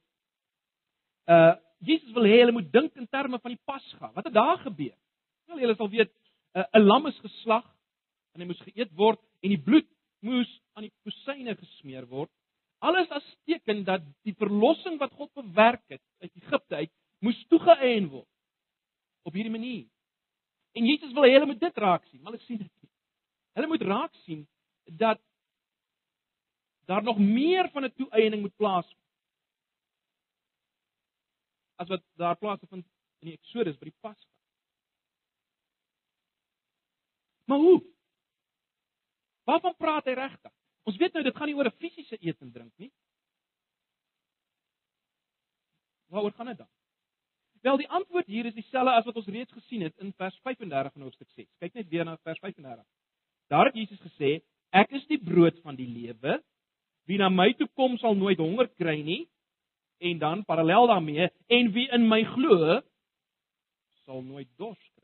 uh 1.26 1.54
Jesus 1.78 2.10
wil 2.12 2.26
hê 2.26 2.38
hulle 2.40 2.52
moet 2.52 2.72
dink 2.72 2.94
in 2.96 3.06
terme 3.06 3.38
van 3.38 3.50
die 3.50 3.60
Pasga. 3.64 4.10
Wat 4.12 4.24
het 4.24 4.34
daar 4.34 4.58
gebeur? 4.58 4.96
Wel, 5.46 5.60
julle 5.60 5.74
sal 5.76 5.88
weet, 5.88 6.10
uh, 6.54 6.64
'n 6.72 6.82
lam 6.82 7.06
is 7.06 7.18
geslag 7.18 7.64
en 8.38 8.44
hy 8.44 8.52
moes 8.52 8.66
geëet 8.70 8.94
word 8.94 9.20
en 9.42 9.50
die 9.50 9.62
bloed 9.62 9.88
moes 10.22 10.50
aan 10.78 10.86
die 10.86 10.94
kusyne 11.06 11.54
gesmeer 11.58 12.06
word. 12.10 12.30
Alles 12.78 13.10
as 13.10 13.26
teken 13.50 13.82
dat 13.86 14.04
die 14.26 14.36
verlossing 14.38 14.98
wat 15.02 15.14
God 15.18 15.32
bewerk 15.34 15.82
het 15.90 16.02
uit 16.22 16.30
Egipte 16.38 16.84
uit 16.84 16.92
moes 17.26 17.38
toegeëien 17.50 18.06
word 18.12 18.28
op 19.26 19.34
hierdie 19.34 19.52
manier. 19.52 19.86
En 20.78 20.86
Jesus 20.86 21.10
wil 21.16 21.26
hê 21.26 21.34
hulle 21.34 21.50
moet 21.50 21.60
dit 21.60 21.80
raak 21.82 22.06
sien, 22.06 22.22
maar 22.22 22.32
hulle 22.32 22.46
sien 22.46 22.60
dit 22.62 22.70
nie. 22.70 22.90
Hulle 23.58 23.70
moet 23.72 23.84
raak 23.90 24.14
sien 24.22 24.46
dat 25.00 25.20
daar 26.88 27.02
nog 27.02 27.18
meer 27.18 27.68
van 27.74 27.84
'n 27.84 27.92
toeëning 27.98 28.40
moet 28.40 28.56
plaasvind. 28.56 29.04
As 31.76 31.88
wat 31.88 32.02
daar 32.14 32.38
plaasvind 32.38 32.86
in 33.18 33.28
die 33.28 33.36
Eksodus 33.36 33.78
by 33.78 33.90
die 33.90 33.98
Pasga. 34.00 34.30
Maar 37.44 37.58
hoe? 37.58 37.82
Waarvan 39.48 39.76
praat 39.80 40.08
hy 40.08 40.16
regtig? 40.18 40.52
Ons 40.88 40.96
weet 41.00 41.14
nou 41.16 41.22
dit 41.24 41.36
gaan 41.36 41.48
nie 41.48 41.56
oor 41.56 41.68
'n 41.70 41.80
fisiese 41.80 42.18
eet 42.20 42.40
en 42.44 42.52
drink 42.52 42.72
nie. 42.76 42.90
Waaroor 46.12 46.32
gaan 46.32 46.46
dit 46.52 46.58
dan? 46.58 46.68
Wel 47.62 47.76
die 47.76 47.88
antwoord 47.88 48.26
hier 48.26 48.46
is 48.46 48.54
dieselfde 48.54 48.92
as 48.92 49.04
wat 49.04 49.16
ons 49.16 49.26
reeds 49.26 49.52
gesien 49.52 49.82
het 49.82 49.96
in 49.98 50.12
vers 50.12 50.36
35 50.44 50.92
van 50.92 51.02
hoofstuk 51.02 51.30
6. 51.30 51.48
Kyk 51.58 51.74
net 51.74 51.88
weer 51.88 52.04
na 52.04 52.16
vers 52.22 52.38
35. 52.38 52.84
Daar 53.48 53.66
het 53.66 53.74
Jesus 53.74 54.00
gesê: 54.00 54.40
"Ek 54.70 54.90
is 54.90 55.06
die 55.06 55.18
brood 55.18 55.58
van 55.60 55.76
die 55.76 55.88
lewe. 55.88 56.42
Wie 57.04 57.18
na 57.18 57.28
my 57.28 57.52
toe 57.54 57.68
kom 57.74 57.96
sal 57.98 58.14
nooit 58.14 58.38
honger 58.38 58.68
kry 58.68 59.02
nie 59.02 59.28
en 59.98 60.18
dan 60.18 60.44
parallel 60.44 60.86
daarmee 60.86 61.30
en 61.46 61.72
wie 61.72 61.88
in 61.90 62.08
my 62.08 62.22
glo 62.24 62.80
sal 64.04 64.22
nooit 64.22 64.48
dors 64.56 64.90
kry. 64.94 64.97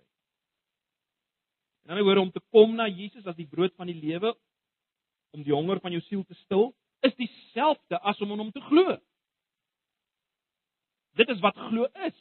En 1.85 1.95
dan 1.95 2.05
hoor 2.05 2.17
om 2.17 2.31
te 2.33 2.41
kom 2.51 2.75
na 2.75 2.89
Jesus 2.89 3.27
as 3.27 3.37
die 3.37 3.49
brood 3.49 3.75
van 3.77 3.91
die 3.91 3.99
lewe 4.01 4.33
om 5.35 5.43
die 5.43 5.53
honger 5.53 5.81
van 5.83 5.93
jou 5.93 6.01
siel 6.07 6.23
te 6.25 6.37
stil 6.45 6.71
is 7.05 7.17
dieselfde 7.19 7.99
as 8.01 8.21
om 8.25 8.33
in 8.33 8.41
hom 8.45 8.53
te 8.55 8.63
glo. 8.65 8.97
Dit 11.19 11.29
is 11.29 11.43
wat 11.45 11.59
glo 11.69 11.89
is. 12.07 12.17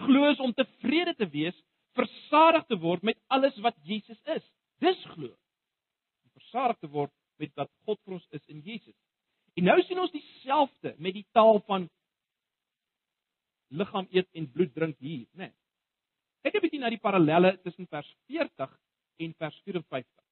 Glo 0.00 0.30
is 0.30 0.40
om 0.40 0.54
tevrede 0.54 1.14
te 1.18 1.28
wees, 1.28 1.56
versadig 1.98 2.64
te 2.70 2.78
word 2.80 3.04
met 3.04 3.18
alles 3.34 3.58
wat 3.64 3.76
Jesus 3.84 4.18
is. 4.34 4.46
Dis 4.80 5.00
glo. 5.12 5.34
Om 6.24 6.30
versadig 6.38 6.78
te 6.80 6.90
word 6.90 7.12
met 7.42 7.52
wat 7.58 7.70
God 7.84 8.00
vir 8.04 8.16
ons 8.16 8.28
is 8.36 8.44
in 8.48 8.62
Jesus. 8.64 8.96
En 9.58 9.66
nou 9.68 9.80
sien 9.84 9.98
ons 10.00 10.14
dieselfde 10.14 10.94
met 10.98 11.18
die 11.18 11.26
taal 11.36 11.60
van 11.66 11.88
liggaam 13.70 14.08
eet 14.14 14.28
en 14.34 14.48
bloed 14.50 14.72
drink 14.74 14.96
hier, 14.98 15.26
né? 15.34 15.50
Nee. 15.50 15.59
Kyk 16.42 16.56
'n 16.56 16.64
bietjie 16.64 16.80
na 16.80 16.90
die 16.90 17.00
parallelle 17.00 17.58
tussen 17.64 17.86
vers 17.86 18.08
40 18.26 18.72
en 19.18 19.34
vers 19.38 19.60
54. 19.64 20.24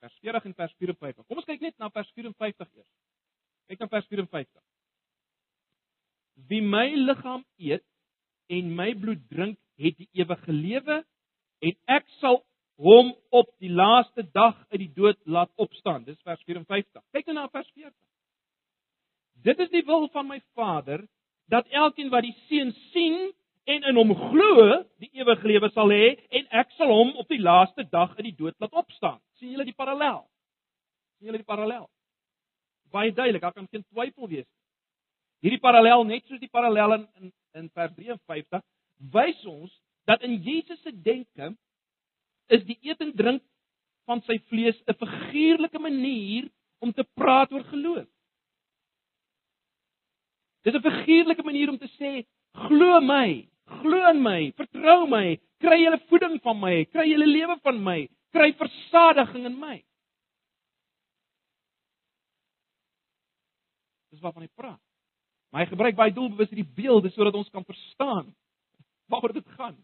Vers 0.00 0.16
40 0.20 0.44
en 0.44 0.54
vers 0.54 0.74
54. 0.78 1.26
Kom 1.26 1.36
ons 1.36 1.48
kyk 1.48 1.60
net 1.60 1.76
na 1.78 1.90
vers 1.90 2.10
54 2.16 2.68
eers. 2.76 2.92
Kyk 3.68 3.80
na 3.80 3.88
vers 3.88 4.06
54. 4.06 4.62
Wie 6.48 6.62
my 6.62 6.88
liggaam 6.96 7.44
eet 7.58 7.84
en 8.48 8.74
my 8.74 8.94
bloed 8.94 9.28
drink, 9.28 9.58
het 9.76 9.96
die 9.96 10.08
ewige 10.12 10.52
lewe 10.52 11.02
en 11.60 11.76
ek 11.86 12.08
sal 12.20 12.40
hom 12.80 13.12
op 13.36 13.50
die 13.60 13.70
laaste 13.72 14.24
dag 14.32 14.56
uit 14.72 14.80
die 14.80 14.92
dood 14.96 15.18
laat 15.28 15.52
opstaan. 15.60 16.04
Dis 16.04 16.20
vers 16.24 16.40
54. 16.48 17.02
Kyk 17.12 17.28
nou 17.28 17.36
na 17.36 17.48
vers 17.52 17.68
40. 17.76 17.92
Dit 19.44 19.60
is 19.60 19.70
die 19.72 19.84
wil 19.88 20.08
van 20.12 20.28
my 20.28 20.40
Vader 20.56 21.04
dat 21.52 21.68
elkeen 21.68 22.10
wat 22.12 22.24
die 22.24 22.36
Seun 22.48 22.72
sien 22.92 23.18
en 23.68 23.86
in 23.90 23.98
hom 24.00 24.14
glo, 24.16 24.80
ewige 25.30 25.46
lewe 25.46 25.70
sal 25.70 25.90
hê 25.94 26.18
en 26.30 26.46
ek 26.60 26.72
sal 26.76 26.90
hom 26.90 27.12
op 27.20 27.28
die 27.30 27.40
laaste 27.40 27.84
dag 27.90 28.16
uit 28.16 28.26
die 28.30 28.36
dood 28.36 28.54
laat 28.58 28.72
opstaan. 28.72 29.20
sien 29.38 29.52
julle 29.52 29.64
die 29.64 29.74
parallel? 29.74 30.26
sien 31.18 31.26
julle 31.30 31.38
die 31.38 31.46
parallel? 31.46 31.88
Baie 32.90 33.12
duidelik, 33.12 33.42
daar 33.42 33.52
kan 33.52 33.68
geen 33.70 33.84
twyfel 33.92 34.28
wees. 34.28 34.48
Hierdie 35.40 35.60
parallel 35.60 36.04
net 36.04 36.26
soos 36.26 36.40
die 36.40 36.50
parallel 36.50 36.92
in 36.98 37.06
in, 37.20 37.32
in 37.54 37.70
vers 37.74 37.94
53 37.96 38.62
wys 39.12 39.44
ons 39.46 39.72
dat 40.04 40.22
in 40.22 40.40
Jesus 40.42 40.82
se 40.82 40.92
denke 40.92 41.54
is 42.48 42.64
die 42.66 42.78
eet 42.82 43.00
en 43.00 43.14
drink 43.14 43.42
van 44.06 44.22
sy 44.26 44.40
vlees 44.50 44.76
'n 44.86 44.94
figuurlike 44.94 45.78
manier 45.78 46.50
om 46.80 46.92
te 46.92 47.04
praat 47.14 47.52
oor 47.52 47.64
geloof. 47.64 48.08
Dis 50.64 50.74
'n 50.74 50.82
figuurlike 50.82 51.42
manier 51.42 51.68
om 51.68 51.78
te 51.78 51.88
sê 51.98 52.26
glo 52.52 53.00
my, 53.00 53.49
glo 53.80 54.00
in 54.10 54.22
my, 54.22 54.52
vertrou 54.58 55.06
my, 55.08 55.38
kry 55.60 55.80
'n 55.86 55.98
voeding 56.08 56.40
van 56.42 56.58
my, 56.60 56.84
kry 56.84 57.06
'n 57.14 57.26
lewe 57.26 57.56
van 57.62 57.82
my, 57.82 58.08
kry 58.32 58.52
versadiging 58.52 59.46
in 59.46 59.58
my. 59.58 59.76
Dis 64.10 64.20
waarvan 64.20 64.42
hy 64.42 64.50
praat. 64.54 64.80
Maar 65.50 65.64
hy 65.64 65.70
gebruik 65.70 65.96
baie 65.98 66.12
doelbewus 66.14 66.50
hierdie 66.50 66.74
beelde 66.74 67.10
sodat 67.10 67.34
ons 67.34 67.50
kan 67.50 67.64
verstaan 67.64 68.34
waaroor 69.10 69.32
dit 69.34 69.48
gaan. 69.58 69.78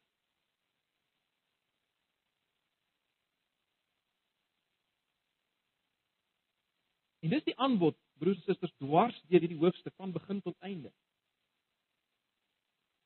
En 7.26 7.32
dis 7.34 7.42
die 7.48 7.56
aanbod 7.58 7.96
broers 8.22 8.38
en 8.38 8.46
susters 8.46 8.74
dwars 8.78 9.16
deur 9.26 9.42
hierdie 9.42 9.58
hoofstuk 9.58 9.94
van 9.98 10.12
begin 10.14 10.40
tot 10.44 10.54
einde. 10.62 10.92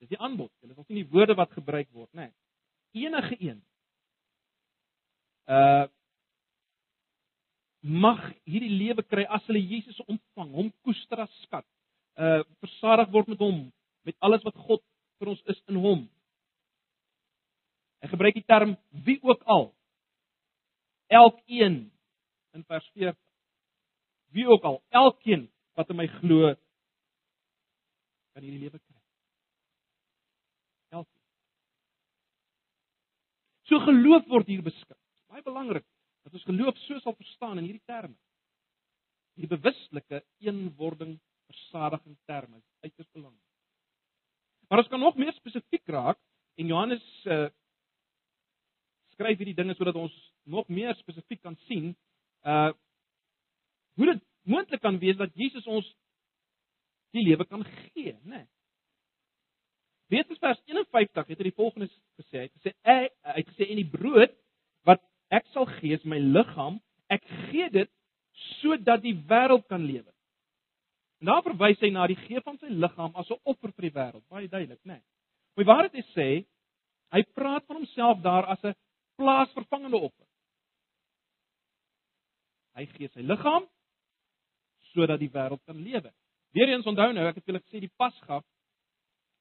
Dis 0.01 0.13
die 0.13 0.21
aanbod. 0.21 0.51
Dit 0.61 0.73
is 0.73 0.79
ons 0.81 0.89
nie 0.89 1.03
die 1.03 1.11
woorde 1.13 1.37
wat 1.39 1.53
gebruik 1.53 1.91
word, 1.93 2.11
nê. 2.17 2.31
Nee. 2.31 3.07
Enige 3.07 3.37
een 3.39 3.59
uh 5.51 5.87
mag 7.81 8.21
hierdie 8.45 8.75
lewe 8.77 9.01
kry 9.09 9.23
as 9.33 9.47
hulle 9.49 9.61
Jesus 9.65 9.97
ontvang, 10.05 10.51
hom 10.53 10.67
koester 10.85 11.23
as 11.25 11.33
skat. 11.47 11.65
Uh 12.21 12.43
versadig 12.61 13.09
word 13.15 13.31
met 13.33 13.41
hom, 13.41 13.63
met 14.05 14.17
alles 14.21 14.45
wat 14.45 14.59
God 14.67 14.83
vir 15.21 15.31
ons 15.33 15.41
is 15.49 15.63
in 15.73 15.79
hom. 15.81 16.03
Hy 18.01 18.11
gebruik 18.13 18.37
die 18.37 18.45
term 18.49 18.77
wie 19.07 19.19
ook 19.25 19.43
al. 19.49 19.71
Elkeen 21.09 21.83
in 22.57 22.65
vers 22.69 22.87
40 22.95 23.17
wie 24.31 24.47
ook 24.47 24.65
al, 24.65 24.83
elkeen 24.89 25.49
wat 25.75 25.91
in 25.91 25.99
my 25.99 26.07
glo 26.21 26.55
kan 28.31 28.45
hierdie 28.45 28.61
lewe 28.63 28.79
kry. 28.79 29.01
Elkeen. 30.95 31.25
So 33.71 33.79
geloof 33.87 34.27
word 34.27 34.49
hier 34.51 34.65
beskryf. 34.67 34.99
Baie 35.31 35.45
belangrik 35.47 35.87
dat 36.27 36.35
ons 36.35 36.47
geloof 36.49 36.79
so 36.85 36.99
sal 37.01 37.15
verstaan 37.15 37.61
in 37.61 37.69
hierdie 37.69 37.87
terme. 37.87 38.17
Hierdie 39.39 39.53
bewuslike 39.55 40.25
eenwording 40.43 41.15
versadiging 41.51 42.19
terme 42.27 42.59
is 42.59 42.67
uiters 42.83 43.09
belangrik. 43.15 43.47
Maar 44.69 44.83
ons 44.83 44.91
kan 44.91 45.03
nog 45.03 45.17
meer 45.19 45.33
spesifiek 45.39 45.87
raak 45.95 46.19
en 46.59 46.67
Johannes 46.67 47.07
uh, 47.31 47.47
skryf 49.15 49.39
hierdie 49.39 49.57
dinge 49.59 49.79
sodat 49.79 49.99
ons 50.03 50.15
nog 50.51 50.69
meer 50.69 50.95
spesifiek 50.99 51.43
kan 51.43 51.59
sien 51.69 51.95
uh 52.43 52.71
hoe 53.99 54.07
dit 54.07 54.21
moontlik 54.49 54.81
kan 54.81 54.97
wees 54.99 55.19
dat 55.19 55.35
Jesus 55.37 55.67
ons 55.69 55.87
die 57.13 57.25
lewe 57.27 57.45
kan 57.45 57.65
gee, 57.67 58.15
né? 58.23 58.39
Nee. 58.39 58.47
Weet 60.11 60.31
ons 60.33 60.43
vers 60.43 60.61
51 60.67 61.29
het 61.31 61.39
hy 61.39 61.47
die 61.47 61.57
volgende 61.57 61.87
gesê, 62.19 62.41
hy 62.41 62.47
het 62.49 62.55
gesê 62.59 62.73
hy, 62.89 63.01
hy 63.31 63.37
het 63.37 63.51
gesê 63.53 63.69
en 63.71 63.79
die 63.79 63.91
brood 63.91 64.33
wat 64.89 65.03
ek 65.31 65.47
sal 65.55 65.69
gee 65.79 65.95
is 65.95 66.07
my 66.09 66.19
liggaam, 66.19 66.81
ek 67.15 67.23
gee 67.51 67.69
dit 67.71 67.91
sodat 68.59 69.05
die 69.05 69.15
wêreld 69.31 69.69
kan 69.71 69.85
lewe. 69.87 70.11
En 71.21 71.31
daar 71.31 71.45
verwys 71.47 71.83
hy 71.85 71.93
na 71.95 72.09
die 72.11 72.19
gee 72.25 72.43
van 72.43 72.59
sy 72.59 72.73
liggaam 72.73 73.15
as 73.15 73.31
'n 73.31 73.39
offer 73.45 73.71
vir 73.77 73.87
die 73.87 73.97
wêreld, 73.99 74.27
baie 74.29 74.49
duidelik, 74.49 74.81
né? 74.85 74.99
Nee. 74.99 75.03
Maar 75.57 75.67
waar 75.67 75.89
dit 75.91 76.07
sê, 76.17 76.47
hy 77.13 77.23
praat 77.35 77.67
van 77.67 77.77
homself 77.77 78.23
daar 78.23 78.47
as 78.47 78.63
'n 78.65 78.75
plaasvervangende 79.17 79.97
offer. 79.97 80.27
Hy 82.75 82.87
gee 82.87 83.09
sy 83.09 83.21
liggaam 83.21 83.69
sodat 84.93 85.21
die 85.21 85.31
wêreld 85.31 85.63
kan 85.67 85.77
lewe. 85.77 86.11
Weereens 86.51 86.87
onthou 86.87 87.13
nou, 87.13 87.27
ek 87.29 87.35
het 87.35 87.47
julle 87.47 87.63
gesê 87.63 87.81
die 87.81 87.95
Pasga 87.97 88.43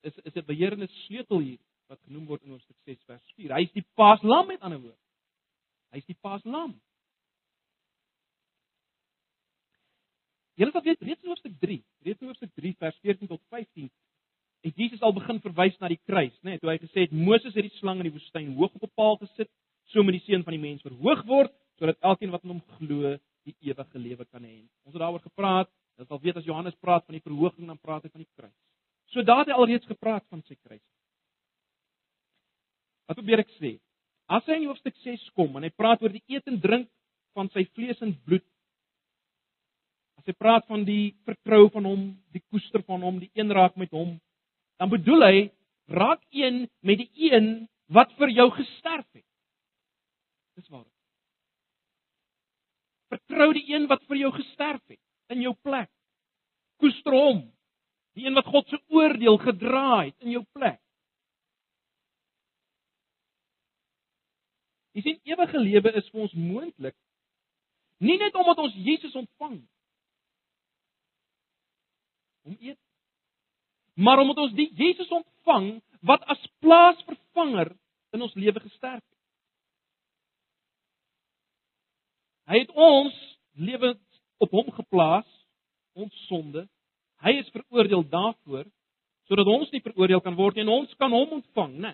is 0.02 0.18
is 0.24 0.36
'n 0.36 0.46
beheerende 0.46 0.88
sleutel 0.88 1.40
hier 1.40 1.60
wat 1.88 2.00
genoem 2.06 2.26
word 2.26 2.44
in 2.44 2.52
Hoofstuk 2.52 2.78
6 2.86 3.04
vers 3.06 3.32
4. 3.36 3.56
Hy 3.56 3.62
is 3.62 3.72
die 3.72 3.86
Paaslam 3.96 4.48
met 4.48 4.62
ander 4.62 4.80
woorde. 4.80 4.98
Hy 5.92 5.98
is 5.98 6.06
die 6.06 6.18
Paaslam. 6.22 6.82
Julle 10.60 10.72
sal 10.72 10.84
weet 10.84 11.02
reeds 11.02 11.24
in 11.24 11.30
Hoofstuk 11.30 11.56
3, 11.60 11.84
reeds 12.04 12.22
in 12.22 12.28
Hoofstuk 12.28 12.54
3 12.54 12.76
vers 12.78 12.98
14 13.02 13.28
tot 13.28 13.42
15 13.50 13.90
het 14.62 14.76
Jesus 14.76 15.02
al 15.02 15.14
begin 15.16 15.40
verwys 15.40 15.78
na 15.80 15.88
die 15.88 16.00
kruis, 16.04 16.36
né? 16.44 16.52
Nee, 16.52 16.60
toe 16.60 16.72
hy 16.72 16.78
gesê 16.82 17.06
het 17.06 17.16
Moses 17.16 17.56
het 17.56 17.64
die 17.64 17.78
slang 17.78 18.02
in 18.02 18.10
die 18.10 18.16
woestyn 18.16 18.56
hoog 18.58 18.76
op 18.76 18.84
'n 18.84 18.96
paal 18.96 19.18
gesit, 19.24 19.50
so 19.88 20.04
moet 20.04 20.20
die 20.20 20.26
seun 20.28 20.44
van 20.44 20.54
die 20.54 20.62
mens 20.62 20.82
verhoog 20.82 21.26
word 21.26 21.54
sodat 21.80 21.98
elkeen 22.04 22.32
wat 22.32 22.44
in 22.44 22.50
hom 22.50 22.62
glo 22.76 23.18
die 23.46 23.56
ewige 23.62 24.00
lewe 24.00 24.26
kan 24.26 24.44
hê. 24.44 24.68
Ons 24.84 24.94
het 24.94 25.02
daaroor 25.02 25.24
gepraat. 25.24 25.70
Jy 25.98 26.06
sal 26.06 26.20
weet 26.20 26.38
as 26.38 26.46
Johannes 26.46 26.76
praat 26.76 27.06
van 27.06 27.16
die 27.16 27.24
verhoging 27.24 27.68
dan 27.68 27.78
praat 27.78 28.04
hy 28.04 28.10
van 28.10 28.22
die 28.22 28.34
kruis. 28.36 28.69
So 29.14 29.26
daar 29.26 29.44
het 29.44 29.52
hy 29.52 29.58
alreeds 29.58 29.90
gepraat 29.90 30.26
van 30.30 30.42
sy 30.46 30.56
kruis. 30.56 30.86
Wat 33.10 33.18
probeer 33.18 33.42
ek 33.42 33.54
sê? 33.58 33.78
As 34.30 34.46
hy 34.46 34.60
in 34.60 34.68
hoofstuk 34.70 34.98
6 35.02 35.32
kom 35.38 35.58
en 35.58 35.66
hy 35.66 35.72
praat 35.74 36.04
oor 36.06 36.14
die 36.14 36.24
eet 36.30 36.46
en 36.52 36.60
drink 36.62 36.90
van 37.38 37.50
sy 37.56 37.66
vlees 37.74 38.02
en 38.06 38.14
bloed. 38.28 38.46
As 40.22 40.30
hy 40.30 40.36
praat 40.38 40.68
van 40.70 40.84
die 40.86 41.16
vertrou 41.26 41.64
van 41.74 41.88
hom, 41.90 42.04
die 42.36 42.44
koester 42.52 42.84
van 42.86 43.02
hom, 43.06 43.18
die 43.24 43.32
eenraak 43.40 43.80
met 43.82 43.94
hom, 43.96 44.18
dan 44.78 44.92
bedoel 44.92 45.26
hy 45.26 45.38
raak 45.90 46.22
een 46.36 46.68
met 46.86 47.02
die 47.02 47.10
een 47.32 47.50
wat 47.90 48.14
vir 48.20 48.30
jou 48.36 48.50
gesterf 48.54 49.08
het. 49.18 49.26
Dis 50.60 50.70
waar. 50.70 50.86
Vertrou 53.10 53.50
die 53.58 53.66
een 53.72 53.88
wat 53.90 54.04
vir 54.06 54.22
jou 54.22 54.32
gesterf 54.36 54.84
het 54.92 55.34
in 55.34 55.42
jou 55.46 55.56
plek. 55.66 55.90
Koester 56.80 57.16
hom. 57.16 57.48
Die 58.18 58.26
een 58.26 58.38
wat 58.38 58.50
God 58.50 58.68
se 58.68 58.80
oordeel 58.88 59.38
gedra 59.38 60.04
het 60.04 60.16
in 60.26 60.34
jou 60.38 60.44
plek. 60.58 60.80
Jy 64.98 65.06
sien 65.06 65.20
ewige 65.30 65.60
lewe 65.62 65.94
is 66.02 66.10
vir 66.10 66.26
ons 66.26 66.34
moontlik 66.34 66.98
nie 68.00 68.16
net 68.18 68.36
omdat 68.40 68.58
ons 68.64 68.76
Jesus 68.80 69.16
ontvang 69.16 69.58
om 72.48 72.56
eet 72.58 72.80
maar 74.00 74.22
omdat 74.24 74.38
ons 74.38 74.56
die 74.56 74.70
Jesus 74.80 75.10
ontvang 75.12 75.82
wat 76.08 76.24
as 76.32 76.46
plaasvervanger 76.64 77.74
in 78.16 78.22
ons 78.22 78.34
lewe 78.34 78.60
gesterf 78.64 79.04
het. 79.04 79.18
Hy 82.50 82.62
het 82.64 82.72
ons 82.74 83.18
lewe 83.60 83.92
op 84.42 84.56
hom 84.56 84.72
geplaas, 84.74 85.28
ons 86.00 86.16
sonde. 86.30 86.64
Hy 87.26 87.36
is 87.42 87.50
veroordeel 87.56 88.06
daarvoor 88.10 88.68
sodat 89.30 89.50
ons 89.52 89.70
nie 89.74 89.84
veroordeel 89.86 90.22
kan 90.26 90.38
word 90.38 90.58
nie 90.58 90.66
en 90.66 90.72
ons 90.74 90.94
kan 90.98 91.12
hom 91.14 91.36
ontvang, 91.38 91.76
né? 91.84 91.92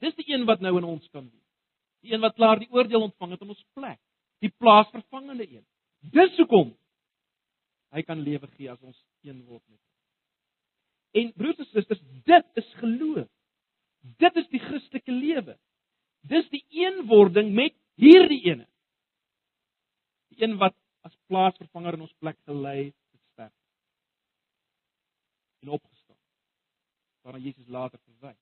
Dis 0.00 0.14
die 0.20 0.28
een 0.30 0.46
wat 0.48 0.62
nou 0.62 0.76
in 0.78 0.86
ons 0.86 1.08
kan 1.10 1.24
wees. 1.26 1.48
Die 2.04 2.14
een 2.14 2.22
wat 2.22 2.36
klaar 2.36 2.60
die 2.60 2.70
oordeel 2.70 3.02
ontvang 3.08 3.34
het 3.34 3.42
in 3.44 3.50
ons 3.52 3.64
plek, 3.76 3.98
die 4.40 4.52
plaasvervangende 4.62 5.48
een. 5.48 5.64
Dis 6.14 6.36
hoekom 6.38 6.70
hy 7.90 8.04
kan 8.06 8.22
lewe 8.22 8.46
gee 8.54 8.70
as 8.70 8.80
ons 8.86 8.96
een 9.26 9.42
word 9.44 9.64
met 9.66 9.76
hom. 9.76 9.86
En 11.20 11.32
broers 11.34 11.58
en 11.58 11.68
susters, 11.72 12.02
dit 12.28 12.62
is 12.62 12.68
geloof. 12.78 13.26
Dit 14.22 14.36
is 14.38 14.46
die 14.52 14.62
Christelike 14.62 15.12
lewe. 15.12 15.56
Dis 16.30 16.46
die 16.52 16.62
eenwording 16.84 17.50
met 17.56 17.74
hierdie 18.00 18.40
ene. 18.46 18.66
Die 20.30 20.44
een 20.44 20.56
wat 20.60 20.76
as 21.04 21.16
plaasvervanger 21.28 21.98
in 21.98 22.06
ons 22.06 22.16
plek 22.22 22.38
gelei 22.48 22.76
het. 22.84 22.99
En 25.60 25.68
opgestaan. 25.68 26.16
Waarna 27.22 27.38
Jesus 27.38 27.68
later 27.68 27.98
verwys. 27.98 28.40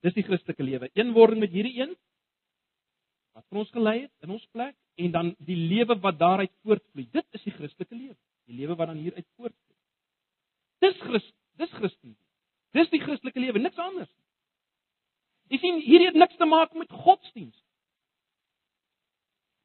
Dis 0.00 0.16
die 0.16 0.24
Christelike 0.24 0.64
lewe. 0.64 0.88
Eenwording 0.96 1.42
met 1.42 1.52
hierdie 1.52 1.76
een 1.80 1.96
wat 3.36 3.44
vir 3.46 3.60
ons 3.62 3.72
gelei 3.74 3.96
het 4.02 4.26
in 4.26 4.32
ons 4.34 4.46
plek 4.54 4.74
en 5.00 5.12
dan 5.14 5.34
die 5.46 5.56
lewe 5.56 5.96
wat 6.02 6.18
daaruit 6.18 6.52
voortvloei. 6.64 7.06
Dit 7.12 7.26
is 7.36 7.44
die 7.46 7.54
Christelike 7.54 7.94
lewe. 7.94 8.16
Die 8.50 8.56
lewe 8.58 8.76
wat 8.76 8.90
dan 8.90 9.02
hieruit 9.02 9.26
voortvloei. 9.36 9.76
Dis 10.80 10.96
Christus, 11.04 11.36
dis 11.60 11.72
Christen. 11.76 12.16
Dis 12.76 12.90
die 12.90 13.02
Christelike 13.02 13.40
lewe, 13.42 13.60
niks 13.60 13.78
anders. 13.82 14.10
Jy 15.50 15.58
sien, 15.58 15.80
hierdie 15.82 16.08
het 16.08 16.18
niks 16.18 16.38
te 16.38 16.46
maak 16.46 16.74
met 16.78 16.92
godsdiens. 16.94 17.56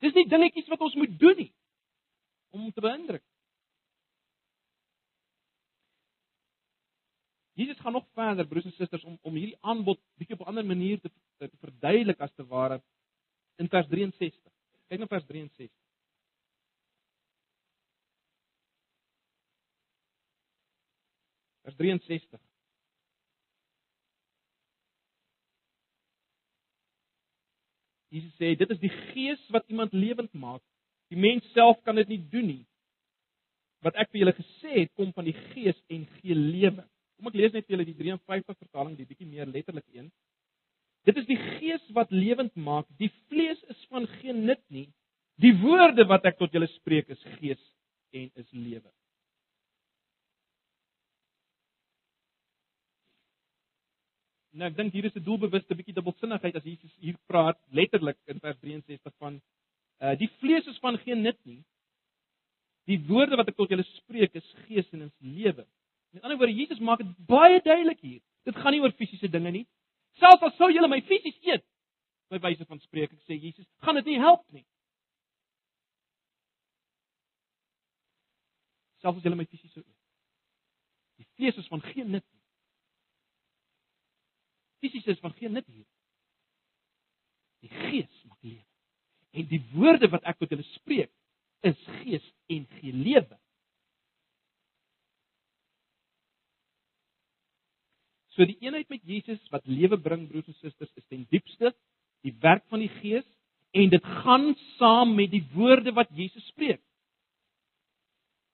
Dis 0.04 0.16
nie 0.18 0.26
dingetjies 0.30 0.70
wat 0.72 0.82
ons 0.86 0.98
moet 1.00 1.14
doen 1.22 1.38
nie 1.46 1.52
om 2.56 2.72
te 2.72 2.84
beïndruk. 2.84 3.24
Jesus 7.56 7.80
gaan 7.80 7.96
nog 7.96 8.08
verder, 8.14 8.48
broers 8.48 8.66
en 8.66 8.72
susters, 8.76 9.04
om 9.04 9.18
om 9.22 9.36
hierdie 9.40 9.58
aanbod 9.62 10.00
bietjie 10.20 10.36
op 10.36 10.42
'n 10.44 10.52
ander 10.52 10.66
manier 10.66 11.00
te, 11.00 11.10
te, 11.38 11.48
te 11.50 11.58
verduidelik 11.58 12.20
as 12.20 12.34
te 12.34 12.46
ware 12.46 12.82
in 13.56 13.70
vers 13.70 13.88
63. 13.88 14.52
Kyk 14.88 15.00
na 15.00 15.08
vers 15.08 15.26
63. 15.26 15.72
Vers 21.64 21.76
63. 21.76 22.42
Jesus 28.10 28.36
sê 28.36 28.56
dit 28.56 28.70
is 28.70 28.80
die 28.80 28.94
gees 29.14 29.48
wat 29.56 29.68
iemand 29.72 29.94
lewend 29.94 30.34
maak. 30.34 30.64
Die 31.08 31.20
mens 31.20 31.48
self 31.54 31.80
kan 31.84 31.96
dit 31.96 32.08
nie 32.08 32.22
doen 32.30 32.48
nie. 32.48 32.66
Wat 33.80 33.96
ek 33.96 34.12
vir 34.12 34.24
julle 34.24 34.36
gesê 34.36 34.76
het, 34.82 34.94
kom 35.00 35.12
van 35.14 35.28
die 35.28 35.36
gees 35.54 35.80
en 35.88 36.06
gee 36.20 36.36
lewe. 36.36 36.84
Kom 37.26 37.34
ek 37.34 37.40
lees 37.42 37.54
net 37.56 37.66
vir 37.66 37.74
julle 37.74 37.86
die 37.88 37.98
53 37.98 38.54
vertaling, 38.54 38.92
die 38.94 39.08
bietjie 39.10 39.26
meer 39.26 39.50
letterlik 39.50 39.88
een. 39.90 40.12
Dit 41.10 41.18
is 41.18 41.26
die 41.26 41.40
gees 41.58 41.86
wat 41.98 42.12
lewend 42.14 42.54
maak. 42.54 42.86
Die 43.00 43.10
vlees 43.32 43.64
is 43.74 43.80
van 43.90 44.04
geen 44.20 44.44
nut 44.46 44.62
nie. 44.70 44.92
Die 45.42 45.56
woorde 45.64 46.06
wat 46.06 46.28
ek 46.30 46.38
tot 46.38 46.54
julle 46.54 46.68
spreek 46.76 47.10
is 47.10 47.24
gees 47.40 47.64
en 48.14 48.30
is 48.38 48.52
lewe. 48.54 48.92
Nou 54.54 54.70
ek 54.70 54.78
dink 54.78 54.94
hier 54.94 55.10
is 55.10 55.18
'n 55.18 55.26
doelbewuste 55.26 55.74
bietjie 55.74 55.98
dubbelsinnigheid 55.98 56.56
as 56.56 56.64
Jesus 56.70 56.94
hier 57.02 57.18
praat 57.26 57.58
letterlik 57.74 58.20
in 58.30 58.38
vers 58.40 58.60
63 58.62 59.18
van 59.18 59.42
uh 59.98 60.14
die 60.14 60.30
vlees 60.38 60.70
is 60.70 60.78
van 60.78 61.02
geen 61.02 61.26
nut 61.26 61.42
nie. 61.44 61.64
Die 62.86 63.02
woorde 63.10 63.36
wat 63.36 63.50
ek 63.50 63.58
tot 63.58 63.74
julle 63.74 63.88
spreek 63.98 64.38
is 64.38 64.54
gees 64.68 64.94
en 64.94 65.10
is 65.10 65.18
lewe. 65.20 65.66
Met 66.14 66.24
ander 66.24 66.38
woorde 66.38 66.54
Jesus 66.56 66.80
maak 66.80 67.02
dit 67.02 67.16
baie 67.28 67.62
duidelik 67.62 68.00
hier. 68.00 68.22
Dit 68.44 68.56
gaan 68.56 68.76
nie 68.76 68.82
oor 68.82 68.94
fisiese 69.00 69.30
dinge 69.30 69.52
nie. 69.52 69.66
Selfs 70.20 70.44
al 70.46 70.54
sou 70.56 70.70
julle 70.72 70.88
my 70.88 71.02
fisies 71.08 71.38
eet, 71.44 71.66
by 72.32 72.40
wyse 72.44 72.66
van 72.70 72.80
spreek, 72.80 73.12
ek 73.12 73.26
sê 73.28 73.36
Jesus, 73.36 73.68
gaan 73.84 74.00
dit 74.00 74.14
nie 74.14 74.22
help 74.22 74.46
nie. 74.56 74.64
Selfs 79.04 79.20
as 79.20 79.28
julle 79.28 79.40
my 79.40 79.48
fisies 79.50 79.74
sou 79.74 79.84
eet. 79.84 80.00
Die 81.20 81.28
vlees 81.36 81.60
is 81.60 81.68
van 81.72 81.84
geen 81.92 82.14
nut 82.16 82.24
nie 82.24 82.36
fisies 84.86 85.06
is 85.06 85.20
van 85.20 85.34
geen 85.34 85.52
nut 85.52 85.66
hier. 85.66 85.86
Die 87.60 87.70
gees 87.70 88.24
maak 88.24 88.42
lewe. 88.42 88.66
En 89.32 89.48
die 89.50 89.62
woorde 89.74 90.10
wat 90.14 90.24
ek 90.30 90.38
tot 90.40 90.54
julle 90.54 90.66
spreek 90.76 91.12
is 91.66 91.80
gees 92.02 92.26
en 92.54 92.68
gee 92.78 92.94
lewe. 92.94 93.40
So 98.36 98.46
die 98.48 98.58
eenheid 98.60 98.90
met 98.92 99.04
Jesus 99.08 99.40
wat 99.54 99.66
lewe 99.68 99.98
bring 99.98 100.28
broers 100.28 100.48
en 100.52 100.58
susters 100.60 100.92
is 101.00 101.08
ten 101.08 101.24
diepste 101.32 101.72
die 102.26 102.34
werk 102.44 102.66
van 102.72 102.82
die 102.84 102.92
Gees 103.00 103.26
en 103.76 103.92
dit 103.92 104.12
gaan 104.24 104.54
saam 104.78 105.14
met 105.16 105.32
die 105.32 105.44
woorde 105.54 105.94
wat 105.96 106.12
Jesus 106.16 106.44
spreek. 106.52 106.82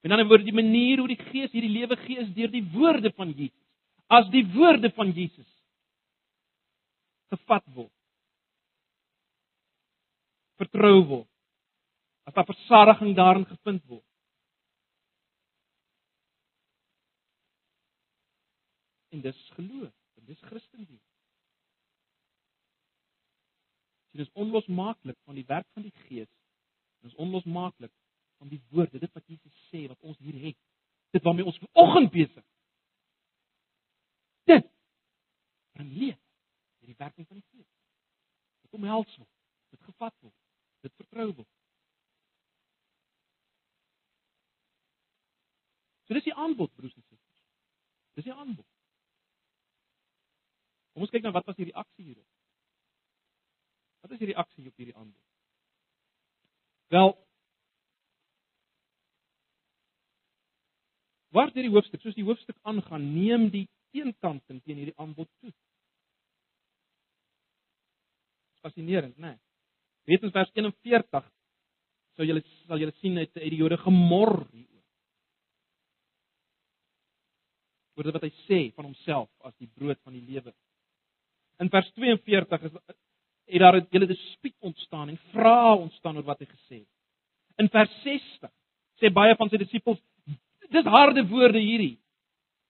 En 0.02 0.14
dan 0.14 0.28
word 0.28 0.46
die 0.46 0.56
manier 0.56 1.02
hoe 1.02 1.10
die 1.12 1.20
Gees 1.30 1.54
hierdie 1.54 1.72
lewe 1.72 1.98
gee 2.06 2.22
is 2.22 2.30
deur 2.36 2.52
die 2.54 2.66
woorde 2.74 3.12
van 3.18 3.34
Jesus. 3.38 3.58
As 4.12 4.30
die 4.34 4.44
woorde 4.54 4.90
van 4.98 5.14
Jesus 5.16 5.48
gevat 7.32 7.66
word. 7.76 7.94
Vertrou 10.60 10.98
word. 11.08 11.30
As 12.28 12.36
daar 12.36 12.50
versadiging 12.50 13.16
daarin 13.18 13.48
gevind 13.50 13.86
word. 13.88 14.06
En 19.12 19.22
dis 19.22 19.40
geloof, 19.56 19.94
en 20.16 20.26
dis 20.26 20.42
Christendom. 20.48 21.02
Dit 24.12 24.28
is 24.28 24.32
onlosmaaklik 24.34 25.18
van 25.24 25.36
die 25.36 25.46
werk 25.46 25.68
van 25.74 25.82
die 25.82 25.94
Gees. 26.06 26.30
Dit 27.00 27.12
is 27.12 27.18
onlosmaaklik 27.18 27.92
van 28.38 28.48
die 28.48 28.62
woorde, 28.70 29.00
dit 29.00 29.14
wat 29.14 29.28
Jesus 29.28 29.68
sê 29.70 29.86
wat 29.88 30.00
ons 30.00 30.18
hier 30.18 30.40
het. 30.48 30.58
Dit 31.12 31.24
waarmee 31.24 31.46
ons 31.46 31.60
vanoggend 31.60 32.12
besig. 32.12 32.46
Dit 34.44 34.68
bring 35.72 35.92
lewe 35.92 36.20
die 36.92 36.96
werking 36.98 37.28
van 37.28 37.38
die 37.38 37.48
Gees. 37.52 37.70
Dit 38.62 38.74
omhels 38.80 39.18
word, 39.18 39.34
dit 39.70 39.82
gevat 39.88 40.16
word, 40.20 40.38
dit 40.84 40.96
vertrou 41.00 41.28
word. 41.34 41.50
So 46.08 46.18
dis 46.18 46.28
die 46.28 46.36
aanbod, 46.36 46.74
broers 46.76 46.96
en 46.98 47.06
susters. 47.06 47.44
Dis 48.20 48.28
die 48.28 48.36
aanbod. 48.36 48.68
Kom 50.92 51.06
ons 51.06 51.14
kyk 51.14 51.24
na 51.24 51.34
wat 51.36 51.48
was 51.48 51.58
die 51.60 51.70
reaksie 51.70 52.06
hierop. 52.12 52.28
Wat 54.02 54.16
is 54.16 54.22
die 54.22 54.32
reaksie 54.32 54.68
op 54.68 54.80
hierdie 54.82 54.96
aanbod? 54.96 55.28
Wel 56.96 57.14
Waar 61.32 61.48
deur 61.56 61.64
die 61.64 61.72
hoofstuk, 61.72 62.02
soos 62.04 62.16
die 62.18 62.26
hoofstuk 62.28 62.58
aangaan, 62.68 63.06
neem 63.14 63.46
die 63.54 63.64
teenkanting 63.96 64.58
teen 64.66 64.82
hierdie 64.82 64.98
aanbod 65.00 65.30
toe 65.40 65.54
fascinerend, 68.62 69.18
né? 69.18 69.28
Nee. 69.28 69.40
Weet 70.10 70.26
ons 70.26 70.34
vers 70.34 70.52
41 70.58 71.30
sou 72.18 72.26
julle 72.28 72.42
sal 72.68 72.82
julle 72.82 72.94
sien 73.00 73.18
uit 73.18 73.38
uit 73.38 73.52
die 73.54 73.60
Jode 73.62 73.78
gemor 73.82 74.34
hieroor. 74.52 74.86
Oor 77.98 78.12
wat 78.18 78.26
hy 78.26 78.32
sê 78.46 78.60
van 78.76 78.90
homself 78.90 79.30
as 79.48 79.56
die 79.62 79.70
brood 79.70 80.00
van 80.06 80.18
die 80.18 80.26
lewe. 80.26 80.54
In 81.60 81.70
vers 81.70 81.92
42 81.94 82.64
is 82.64 82.72
het 83.46 83.60
daar 83.60 83.76
'n 83.76 83.88
hele 83.90 84.08
dispuut 84.08 84.56
ontstaan 84.60 85.10
en 85.10 85.18
vrae 85.32 85.76
ontstaan 85.76 86.18
oor 86.18 86.24
wat 86.24 86.40
hy 86.40 86.46
gesê 86.46 86.78
het. 86.80 86.94
In 87.58 87.70
vers 87.70 87.92
60 88.04 88.52
sê 89.02 89.12
baie 89.12 89.36
van 89.36 89.50
sy 89.50 89.58
disippels 89.58 90.00
dis 90.70 90.86
harde 90.86 91.28
woorde 91.28 91.60
hierdie. 91.60 92.00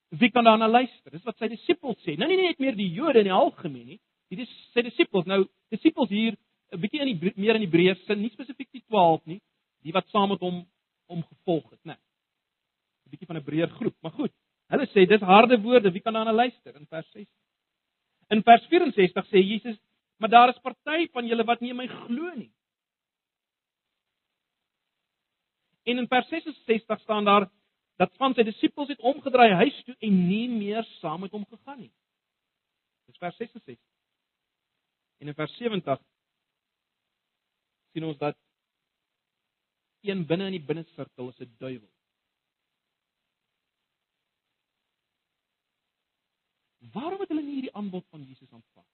Wie 0.10 0.32
kan 0.32 0.44
daarna 0.44 0.68
luister? 0.68 1.12
Dis 1.12 1.24
wat 1.24 1.38
sy 1.38 1.48
disippels 1.48 1.98
sê. 2.04 2.18
Nou 2.18 2.28
nie 2.28 2.38
net 2.38 2.60
meer 2.60 2.76
die 2.76 2.94
Jode 2.94 3.20
in 3.20 3.24
die 3.24 3.32
algemeen 3.32 3.86
nie, 3.86 4.00
Hierdie 4.32 4.48
sy 4.72 4.86
disippels 4.88 5.28
nou, 5.28 5.44
disippels 5.74 6.10
hier 6.10 6.38
'n 6.72 6.80
bietjie 6.80 7.02
in 7.04 7.10
die 7.12 7.34
meer 7.36 7.58
in 7.60 7.66
die 7.66 7.72
breë 7.72 7.98
sin, 8.06 8.22
nie 8.22 8.32
spesifiek 8.32 8.70
die 8.72 8.84
12 8.88 9.26
nie, 9.28 9.42
die 9.84 9.92
wat 9.92 10.08
saam 10.08 10.30
met 10.32 10.40
hom 10.40 10.62
om 11.12 11.24
gevolg 11.24 11.68
het, 11.72 11.84
né? 11.84 11.98
'n 13.06 13.12
Bietjie 13.12 13.28
van 13.28 13.38
'n 13.38 13.44
breër 13.44 13.70
groep, 13.76 13.96
maar 14.02 14.16
goed. 14.16 14.32
Hulle 14.72 14.88
sê 14.88 15.06
dis 15.06 15.22
harde 15.22 15.60
woorde, 15.60 15.92
wie 15.92 16.00
kan 16.00 16.14
daarna 16.14 16.32
luister 16.32 16.76
in 16.76 16.88
vers 16.88 17.12
6? 17.12 17.28
In 18.32 18.44
vers 18.48 18.64
64 18.72 19.28
sê 19.28 19.42
Jesus, 19.44 19.78
maar 20.18 20.30
daar 20.30 20.50
is 20.50 20.60
party 20.64 21.10
van 21.12 21.28
julle 21.28 21.44
wat 21.44 21.60
nie 21.60 21.74
in 21.74 21.80
my 21.80 21.88
glo 21.88 22.32
nie. 22.36 22.52
En 25.84 25.98
in 25.98 26.08
vers 26.08 26.30
66 26.30 27.02
staan 27.02 27.26
daar 27.26 27.50
dat 28.00 28.16
van 28.18 28.34
sy 28.34 28.46
disippels 28.48 28.90
het 28.90 29.02
omgedraai 29.12 29.52
huis 29.64 29.82
toe 29.86 29.96
en 30.00 30.22
nie 30.28 30.48
meer 30.50 30.86
saam 31.00 31.26
met 31.26 31.34
hom 31.36 31.44
gegaan 31.50 31.82
nie. 31.84 31.92
Dis 33.10 33.20
vers 33.20 33.36
66. 33.38 33.82
En 35.22 35.28
in 35.28 35.38
vers 35.38 35.58
70 35.58 36.00
sien 37.92 38.08
ons 38.08 38.18
dat 38.18 38.38
een 40.08 40.24
binne 40.26 40.48
in 40.50 40.58
die 40.58 40.66
binnesirkel 40.66 41.30
is 41.30 41.42
'n 41.44 41.56
duiwel. 41.60 41.90
Waarom 46.94 47.20
het 47.20 47.30
hulle 47.32 47.44
nie 47.44 47.58
hierdie 47.60 47.76
aanbod 47.76 48.06
van 48.10 48.24
Jesus 48.24 48.52
aanvaar? 48.52 48.88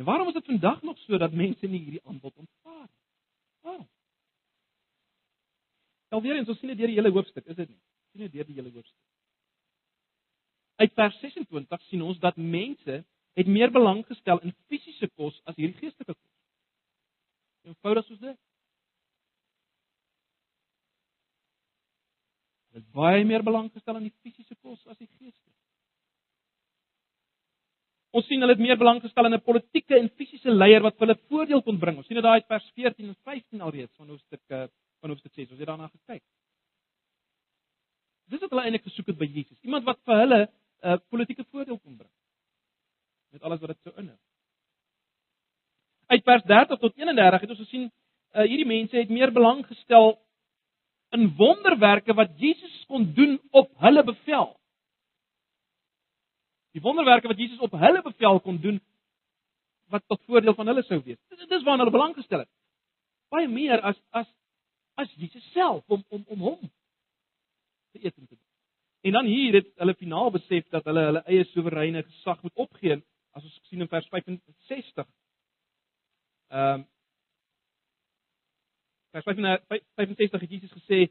En 0.00 0.04
waarom 0.04 0.28
is 0.28 0.34
dit 0.34 0.44
vandag 0.44 0.82
nog 0.82 0.98
so 0.98 1.18
dat 1.18 1.32
mense 1.32 1.66
nie 1.66 1.80
hierdie 1.80 2.04
aanbod 2.04 2.36
aanvaar 2.36 2.86
nie? 2.86 3.00
Waarom? 3.60 3.88
Al 6.08 6.22
weer 6.22 6.36
eens, 6.36 6.48
ons 6.48 6.58
sien 6.58 6.72
dit 6.72 6.78
deur 6.78 6.90
die 6.90 6.96
hele 6.98 7.12
hoofstuk, 7.14 7.46
is 7.46 7.56
dit 7.56 7.68
nie? 7.68 7.80
Sien 8.10 8.24
dit 8.26 8.32
deur 8.32 8.46
die 8.48 8.54
hele 8.54 8.72
hoofstuk. 8.74 9.06
Uit 10.80 10.92
vers 10.96 11.18
26 11.20 11.82
sien 11.88 12.02
ons 12.02 12.18
dat 12.18 12.36
mense 12.36 13.04
het 13.38 13.46
meer 13.46 13.70
belang 13.70 14.00
gestel 14.06 14.40
in 14.40 14.54
fisiese 14.66 15.08
kos 15.14 15.36
as 15.44 15.56
hierdie 15.60 15.78
geestelike 15.78 16.16
kos. 16.16 16.30
Eenvoudig 17.68 18.06
soos 18.08 18.22
dit. 18.24 18.38
Hulle 22.80 22.88
het 22.88 22.94
baie 22.96 23.24
meer 23.24 23.42
belang 23.44 23.70
gestel 23.72 23.96
aan 23.96 24.06
die 24.06 24.14
fisiese 24.22 24.56
kos 24.62 24.80
as 24.86 24.96
die 24.98 25.06
geestelike. 25.06 25.58
Ons 28.12 28.26
sien 28.26 28.40
hulle 28.42 28.56
het 28.56 28.62
meer 28.62 28.78
belang 28.78 29.00
gestel 29.02 29.26
in 29.26 29.34
'n 29.34 29.40
politieke 29.40 29.96
en 29.98 30.08
fisiese 30.16 30.50
leier 30.50 30.82
wat 30.82 30.98
hulle 30.98 31.16
voordeel 31.28 31.62
kon 31.62 31.78
bring. 31.78 31.96
Ons 31.96 32.06
sien 32.06 32.16
dit 32.16 32.24
daai 32.24 32.42
vers 32.42 32.70
14 32.74 33.08
en 33.08 33.16
15 33.24 33.60
alreeds 33.60 33.96
van 33.96 34.08
hoofstuk 34.08 34.40
eh, 34.48 34.66
van 35.00 35.10
hoofstuk 35.10 35.32
6. 35.32 35.50
Ons 35.50 35.58
het 35.58 35.68
daarna 35.68 35.88
gekyk. 35.88 36.22
Dis 38.26 38.40
wat 38.40 38.50
hulle 38.50 38.62
eintlik 38.62 38.82
gesoek 38.82 39.06
het 39.06 39.18
by 39.18 39.26
Jesus. 39.26 39.58
Iemand 39.62 39.84
wat 39.84 39.98
vir 40.04 40.16
hulle 40.16 40.40
'n 40.82 40.88
uh, 40.88 40.98
politieke 41.08 41.44
voordeel 41.44 41.78
kon 41.78 41.96
bring. 41.96 42.12
Met 43.30 43.42
alles 43.42 43.60
wat 43.60 43.68
dit 43.68 43.78
sou 43.82 43.94
inhou. 43.96 44.18
Uit 46.06 46.24
vers 46.24 46.42
30 46.42 46.78
tot 46.78 46.96
31 46.96 47.40
het 47.40 47.50
ons 47.50 47.58
gesien 47.58 47.90
uh, 48.32 48.42
hierdie 48.42 48.66
mense 48.66 48.96
het 48.96 49.08
meer 49.08 49.32
belang 49.32 49.66
gestel 49.66 50.18
in 51.16 51.34
wonderwerke 51.36 52.14
wat 52.14 52.30
Jesus 52.38 52.84
kon 52.86 53.12
doen 53.14 53.38
op 53.50 53.70
hulle 53.82 54.04
bevel. 54.04 54.52
Die 56.70 56.82
wonderwerke 56.82 57.28
wat 57.28 57.38
Jesus 57.38 57.58
op 57.58 57.72
hulle 57.72 58.02
bevel 58.02 58.40
kon 58.40 58.60
doen 58.60 58.80
wat 59.90 60.04
tot 60.06 60.22
voordeel 60.26 60.54
van 60.54 60.70
hulle 60.70 60.82
sou 60.86 61.00
wees. 61.02 61.18
Dis 61.28 61.48
dis 61.50 61.64
waarna 61.66 61.84
hulle 61.84 61.94
belang 61.96 62.14
gestel 62.14 62.44
het. 62.44 62.50
Baie 63.30 63.48
meer 63.48 63.82
as 63.82 63.98
as 64.10 64.28
as 64.94 65.10
Jesus 65.18 65.52
self 65.52 65.82
om 65.86 66.04
om 66.08 66.24
om 66.28 66.46
hom 66.50 66.70
te 67.90 68.04
eet 68.04 68.14
en 68.14 68.26
te 68.26 68.34
doen. 68.34 68.46
En 69.00 69.12
dan 69.12 69.26
hier 69.26 69.54
het 69.54 69.70
hulle 69.82 69.94
finaal 69.94 70.30
besef 70.30 70.68
dat 70.68 70.84
hulle 70.84 71.04
hulle 71.08 71.24
eie 71.26 71.44
soewereine 71.50 72.02
gesag 72.02 72.42
moet 72.42 72.54
opgee 72.54 73.00
as 73.32 73.44
ons 73.44 73.60
sien 73.68 73.80
in 73.80 73.88
vers 73.88 74.06
65. 74.14 75.06
Ehm 76.50 76.80
um, 76.80 76.88
vers 79.10 79.26
65 79.26 80.40
het 80.40 80.50
Jesus 80.50 80.72
gesê 80.78 81.08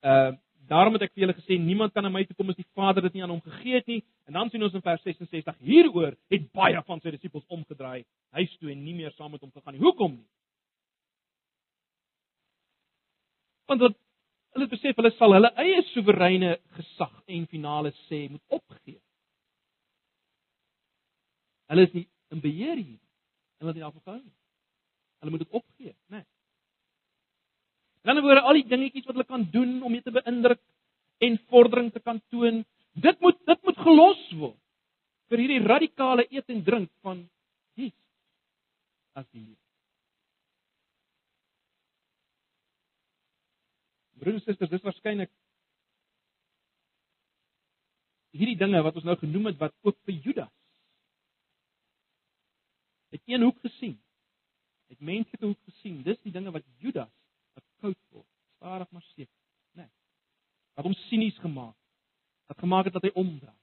ehm 0.00 0.34
uh, 0.34 0.36
Daarom 0.68 0.98
het 0.98 1.06
ek 1.06 1.14
vir 1.14 1.22
julle 1.24 1.36
gesê 1.36 1.56
niemand 1.56 1.94
kan 1.94 2.04
aan 2.04 2.12
my 2.12 2.24
toe 2.28 2.36
kom 2.36 2.50
as 2.52 2.58
die 2.58 2.66
Vader 2.76 3.06
dit 3.06 3.14
nie 3.16 3.22
aan 3.24 3.32
hom 3.32 3.40
gegee 3.40 3.78
het 3.78 3.86
nie. 3.88 4.02
En 4.28 4.36
dan 4.36 4.50
sien 4.52 4.62
ons 4.62 4.74
in 4.76 4.84
vers 4.84 5.00
66 5.06 5.62
hieroor 5.64 6.16
het 6.28 6.50
baie 6.52 6.82
van 6.84 7.00
sy 7.00 7.12
disippels 7.14 7.46
omgedraai, 7.48 8.04
huis 8.36 8.56
toe 8.60 8.72
en 8.74 8.82
nie 8.84 8.96
meer 8.98 9.14
saam 9.16 9.32
met 9.32 9.40
hom 9.40 9.52
gegaan 9.54 9.78
nie. 9.78 9.80
Hoekom 9.80 10.18
nie? 10.18 10.28
Want 13.72 13.86
wat 13.86 13.96
hulle 14.56 14.68
besef 14.68 15.00
hulle 15.00 15.14
sal 15.16 15.36
hulle 15.38 15.54
eie 15.64 15.80
soewereine 15.94 16.54
gesag 16.76 17.14
en 17.26 17.48
finale 17.48 17.94
sê 18.04 18.26
moet 18.28 18.58
opgee. 18.60 19.00
Hulle 21.72 21.88
is 21.88 21.96
nie 21.96 22.08
in 22.34 22.44
beheer 22.44 22.76
hier. 22.76 23.00
Hulle 23.60 23.72
het 23.72 23.80
nie 23.80 23.88
afgehou 23.88 24.20
nie. 24.20 24.36
Hulle 25.22 25.32
moet 25.32 25.46
dit 25.46 25.62
opgee, 25.62 25.96
né? 26.12 26.20
Nee. 26.20 26.26
In 28.08 28.14
ander 28.14 28.24
woorde, 28.24 28.40
al 28.40 28.56
die 28.56 28.64
dingetjies 28.64 29.04
wat 29.04 29.18
hulle 29.18 29.28
kan 29.28 29.42
doen 29.52 29.82
om 29.84 29.92
jou 29.92 30.00
te 30.00 30.12
beïndruk 30.14 30.60
en 31.26 31.34
vordering 31.52 31.90
te 31.92 32.00
kan 32.00 32.16
toon, 32.32 32.62
dit 32.96 33.18
moet 33.20 33.42
dit 33.50 33.66
moet 33.68 33.82
gelos 33.84 34.22
word 34.38 34.56
vir 35.28 35.42
hierdie 35.42 35.58
radikale 35.60 36.24
eet 36.32 36.54
en 36.54 36.62
drink 36.64 36.88
van 37.04 37.20
Jesus 37.76 38.06
as 39.12 39.26
die 39.28 39.42
lewe. 39.42 39.60
Broers 44.22 44.40
en 44.40 44.46
susters, 44.46 44.72
dis 44.72 44.88
waarskynlik 44.88 45.32
hierdie 48.40 48.56
dinge 48.56 48.80
wat 48.88 48.96
ons 48.96 49.10
nou 49.10 49.18
genoem 49.20 49.52
het 49.52 49.60
wat 49.60 49.76
ook 49.84 49.98
vir 50.08 50.16
Judas 50.30 50.54
het 53.12 53.20
een 53.28 53.44
hoek 53.44 53.60
gesien. 53.68 54.00
Het 54.88 55.00
menslike 55.04 55.44
hoek 55.44 55.60
gesien. 55.68 56.00
Dis 56.08 56.20
die 56.24 56.32
dinge 56.32 56.56
wat 56.56 56.64
Judas 56.80 57.12
koud 57.82 57.98
word. 58.14 58.26
Stadig 58.58 58.90
maar 58.90 59.06
seker, 59.14 59.34
né? 59.76 59.84
Nee. 59.84 59.90
Wat 60.78 60.88
hom 60.88 60.96
sinies 61.06 61.38
gemaak. 61.42 61.76
Wat 62.50 62.57
gemaak 62.68 62.84
het 62.84 62.92
dat 62.92 63.02
hy 63.08 63.12
omdraai. 63.14 63.56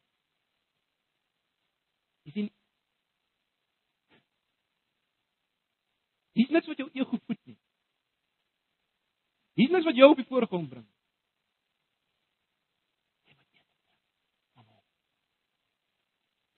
Jy 2.26 2.32
sien 2.32 2.54
Dis 6.36 6.50
niks 6.52 6.68
wat 6.68 6.82
jou 6.82 6.90
ego 6.92 7.18
voed 7.28 7.46
nie. 7.48 7.56
Dis 9.56 9.70
niks 9.72 9.86
wat 9.88 9.96
jou 9.96 10.10
op 10.12 10.20
die 10.20 10.28
voorgrond 10.28 10.68
bring. 10.70 10.88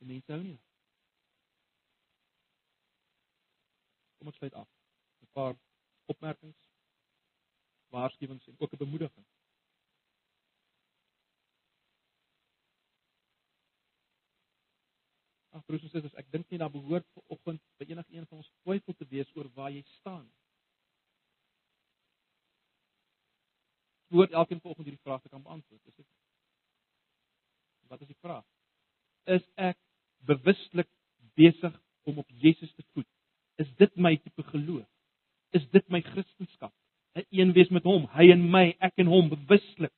Die 0.01 0.07
mense 0.09 0.33
hou 0.33 0.41
nie. 0.41 0.57
Kom 4.17 4.31
ons 4.31 4.41
sluit 4.41 4.57
af. 4.57 4.69
'n 5.21 5.29
Paar 5.37 5.53
opmerkings 6.09 6.65
waarskuwings 7.93 8.47
en 8.47 8.55
ook 8.57 8.73
'n 8.73 8.77
bemoediging. 8.77 9.27
Ag 15.49 15.65
broers 15.65 15.83
en 15.83 15.89
susters, 15.89 16.13
ek 16.13 16.31
dink 16.31 16.46
nie 16.57 16.65
daar 16.65 16.73
behoort 16.73 17.05
vanoggend 17.13 17.61
by 17.77 17.85
enige 17.85 18.13
een 18.13 18.25
van 18.25 18.41
ons 18.41 18.51
twyfel 18.63 18.93
te 18.97 19.05
wees 19.13 19.29
oor 19.35 19.49
waar 19.53 19.71
jy 19.71 19.83
staan. 19.97 20.25
Word 24.07 24.31
elkeen 24.31 24.61
vanoggend 24.61 24.87
hierdie 24.87 25.03
vraag 25.03 25.21
te 25.21 25.29
kan 25.29 25.43
beantwoord, 25.43 25.85
is 25.85 25.95
dit? 25.95 26.07
Wat 27.91 28.01
is 28.01 28.09
die 28.09 28.21
vraag? 28.23 28.45
Is 29.37 29.45
ek 29.55 29.77
bewuslik 30.25 30.89
besig 31.37 31.75
om 32.07 32.17
op 32.23 32.29
Jesus 32.29 32.73
te 32.73 32.85
voet? 32.93 33.09
Is 33.61 33.69
dit 33.77 33.95
my 33.95 34.15
tipe 34.17 34.43
geloof? 34.49 34.87
Is 35.55 35.69
dit 35.75 35.89
my 35.93 36.01
Christendom? 36.01 36.73
'n 37.17 37.25
een 37.29 37.53
wees 37.53 37.69
met 37.69 37.83
hom, 37.83 38.05
hy 38.13 38.29
en 38.31 38.43
my, 38.49 38.75
ek 38.79 38.99
en 39.01 39.09
hom 39.09 39.29
bewuslik. 39.29 39.93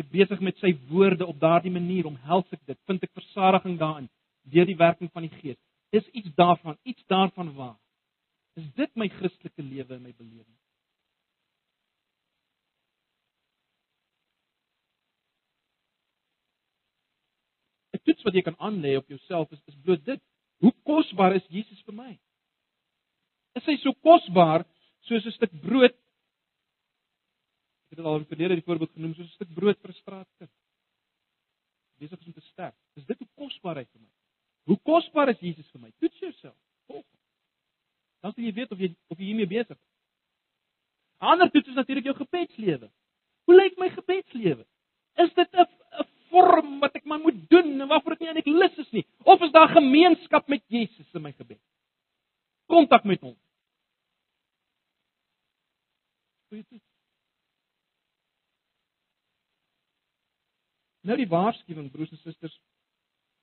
Ek 0.00 0.10
besig 0.12 0.40
met 0.40 0.56
sy 0.58 0.72
woorde 0.88 1.26
op 1.26 1.40
daardie 1.40 1.72
manier 1.72 2.06
om 2.06 2.16
help 2.28 2.48
ek 2.52 2.64
dit? 2.66 2.78
Vind 2.86 3.04
ek 3.04 3.12
versadiging 3.14 3.78
daarin 3.78 4.08
deur 4.50 4.66
die 4.66 4.78
werking 4.78 5.10
van 5.12 5.26
die 5.26 5.34
Gees? 5.40 5.60
Is 5.92 6.06
iets 6.16 6.32
daarvan, 6.36 6.78
iets 6.82 7.04
daarvan 7.06 7.54
waar? 7.54 7.78
Is 8.56 8.66
dit 8.76 8.90
my 8.96 9.08
Christelike 9.08 9.62
lewe 9.62 9.94
en 9.94 10.02
my 10.02 10.14
belewing? 10.16 10.56
toets 18.04 18.26
wat 18.26 18.36
jy 18.36 18.42
kan 18.44 18.58
aanlê 18.58 18.96
op 18.98 19.08
jouself 19.08 19.50
is 19.52 19.62
is 19.70 19.78
bloot 19.84 20.04
dit. 20.04 20.20
Hoe 20.60 20.72
kosbaar 20.84 21.36
is 21.36 21.46
Jesus 21.48 21.80
vir 21.86 21.96
my? 21.96 22.12
Is 23.56 23.66
hy 23.66 23.76
so 23.80 23.94
kosbaar 24.04 24.66
soos 25.08 25.26
'n 25.26 25.36
stuk 25.36 25.52
brood? 25.62 25.94
Ek 27.90 27.98
het 27.98 28.06
al 28.06 28.20
in 28.20 28.26
verlede 28.30 28.58
die 28.58 28.66
voorbeeld 28.66 28.92
genoem 28.94 29.14
soos 29.14 29.26
'n 29.26 29.36
stuk 29.38 29.54
brood 29.54 29.78
vir 29.80 29.90
'n 29.90 30.00
straatkind. 30.00 30.52
Besig 31.98 32.26
om 32.26 32.32
te 32.32 32.40
sterf. 32.40 32.76
Is 32.96 33.04
dit 33.04 33.18
hoe 33.18 33.28
kosbaar 33.34 33.76
hy 33.76 33.84
vir 33.84 34.00
my? 34.00 34.10
Hoe 34.64 34.78
kosbaar 34.82 35.28
is 35.28 35.40
Jesus 35.40 35.70
vir 35.70 35.80
my? 35.80 35.90
Toets 35.98 36.18
jouself. 36.18 36.56
Volg. 36.86 37.06
Dan 38.20 38.32
sal 38.32 38.44
jy 38.44 38.52
weet 38.52 38.70
of 38.70 38.78
jy 38.78 38.94
of 39.08 39.18
jy 39.18 39.24
hiermee 39.24 39.46
besig 39.46 39.76
is. 39.76 39.90
Ander 41.18 41.50
toets 41.50 41.68
is 41.68 41.74
natuurlik 41.74 42.04
jou 42.04 42.16
gebedslewe. 42.16 42.90
Hoe 43.44 43.56
lyk 43.56 43.76
my 43.78 43.90
gebedslewe? 43.90 44.66
Is 45.16 45.34
dit 45.34 45.52
'n 45.52 45.66
vorm 46.30 46.78
wat 46.80 46.94
ek 46.94 47.04
maar 47.04 47.20
moet 47.20 47.48
doen 47.50 47.80
en 47.80 47.88
waarvoor 47.90 48.16
ek 48.16 48.22
nie 48.22 48.30
eintlik 48.30 48.50
lus 48.54 48.78
is 48.78 48.90
nie. 48.94 49.04
Of 49.26 49.42
is 49.42 49.52
daar 49.52 49.68
gemeenskap 49.74 50.48
met 50.48 50.62
Jesus 50.68 51.08
in 51.14 51.22
my 51.22 51.32
gebed? 51.32 51.60
Kontak 52.70 53.04
met 53.04 53.20
hom. 53.20 53.36
Nou 61.10 61.18
die 61.18 61.30
waarskuwing 61.30 61.88
broers 61.90 62.12
en 62.14 62.22
susters 62.22 62.54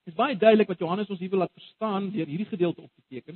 is 0.07 0.15
baie 0.15 0.37
duidelik 0.39 0.69
wat 0.71 0.79
Johannes 0.79 1.09
ons 1.11 1.19
hier 1.19 1.33
wil 1.33 1.41
laat 1.43 1.51
verstaan 1.51 2.05
deur 2.13 2.29
hierdie 2.31 2.47
gedeelte 2.47 2.85
op 2.85 2.91
te 2.95 3.03
teken. 3.11 3.35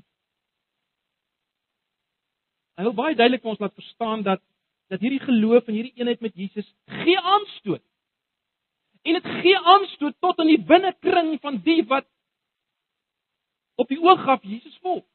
Hy 2.79 2.85
wil 2.87 2.95
baie 2.95 3.17
duidelik 3.19 3.43
vir 3.43 3.51
ons 3.51 3.59
laat 3.59 3.75
verstaan 3.75 4.23
dat 4.23 4.43
dat 4.91 5.03
hierdie 5.03 5.23
geloof 5.23 5.67
en 5.67 5.75
hierdie 5.75 5.99
eenheid 5.99 6.23
met 6.23 6.35
Jesus 6.35 6.67
gee 7.01 7.19
aanstoot 7.33 7.83
en 9.07 9.19
dit 9.19 9.29
gee 9.43 9.59
aanstoot 9.73 10.17
tot 10.23 10.39
in 10.43 10.51
die 10.53 10.63
binnekring 10.71 11.35
van 11.43 11.59
die 11.67 11.83
wat 11.91 12.07
op 13.79 13.91
die 13.91 13.99
oog 13.99 14.27
af 14.29 14.43
Jesus 14.43 14.77
volg. 14.83 15.05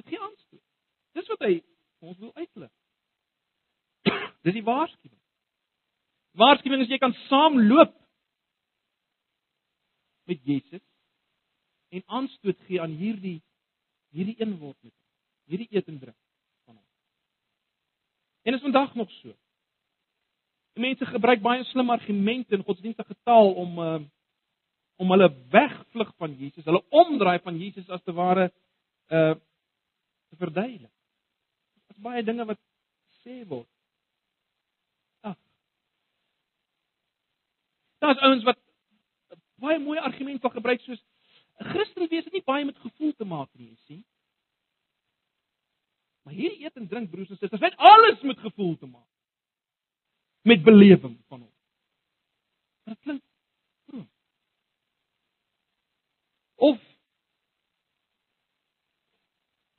Dit 0.00 0.08
gee 0.08 0.20
aanstoot. 0.20 0.64
Dis 1.16 1.32
wat 1.32 1.48
hy 1.48 1.54
ons 2.00 2.18
wil 2.18 2.32
uitlig. 2.34 2.72
Dis 4.44 4.56
die 4.56 4.64
waarskuwing. 4.64 5.19
Waarskuwing 6.38 6.84
is 6.84 6.92
jy 6.92 6.98
kan 7.02 7.14
saamloop 7.26 7.94
met 10.30 10.42
Jesus 10.46 10.82
en 11.90 12.02
aanstoot 12.06 12.58
gee 12.68 12.80
aan 12.80 12.94
hierdie 12.94 13.40
hierdie 14.14 14.36
een 14.38 14.56
word 14.58 14.76
met. 14.82 14.94
Hierdie 15.50 15.68
eet 15.70 15.88
en 15.90 15.98
drink 15.98 16.18
van 16.66 16.76
hom. 16.76 16.86
En 18.42 18.54
is 18.54 18.62
vandag 18.62 18.94
nog 18.94 19.10
so. 19.18 19.34
Mense 20.78 21.06
gebruik 21.06 21.42
baie 21.42 21.64
slim 21.70 21.90
argumente 21.90 22.54
in 22.54 22.64
godsdienstige 22.64 23.16
taal 23.22 23.54
om 23.54 23.78
uh, 23.78 24.00
om 25.00 25.10
hulle 25.14 25.30
wegvlug 25.48 26.10
van 26.20 26.34
Jesus, 26.36 26.64
hulle 26.64 26.82
omdraai 26.92 27.38
van 27.40 27.56
Jesus 27.56 27.88
as 27.88 28.02
te 28.04 28.12
ware 28.12 28.50
uh 29.08 29.34
te 30.30 30.36
verduidelik. 30.38 30.92
Dit 31.74 31.96
is 31.96 32.02
baie 32.04 32.22
dinge 32.22 32.44
wat 32.46 32.58
sê 33.24 33.40
word. 33.48 33.66
Ag. 35.26 35.34
Daar's 38.00 38.20
ouens 38.24 38.44
wat 38.48 38.58
baie 39.60 39.78
mooi 39.78 39.98
argument 39.98 40.40
van 40.40 40.56
gebruik 40.56 40.80
soos 40.80 41.02
'n 41.60 41.68
Christen 41.72 42.08
wees 42.08 42.24
het 42.24 42.32
nie 42.32 42.44
baie 42.44 42.64
met 42.64 42.78
gevoel 42.78 43.12
te 43.14 43.24
maak 43.24 43.48
nie, 43.52 43.76
sien? 43.86 44.04
Maar 46.24 46.34
hierdie 46.34 46.64
eet 46.64 46.76
en 46.76 46.88
drink 46.88 47.10
broers 47.10 47.28
en 47.28 47.36
susters, 47.36 47.60
het 47.60 47.76
alles 47.76 48.20
met 48.20 48.38
gevoel 48.38 48.76
te 48.78 48.86
maak. 48.86 49.08
Met 50.42 50.62
belewing 50.62 51.18
van 51.28 51.40
hom. 51.40 51.52
Dit 52.84 52.98
klink 53.00 53.22
vroom. 53.86 54.10
Of 56.54 56.80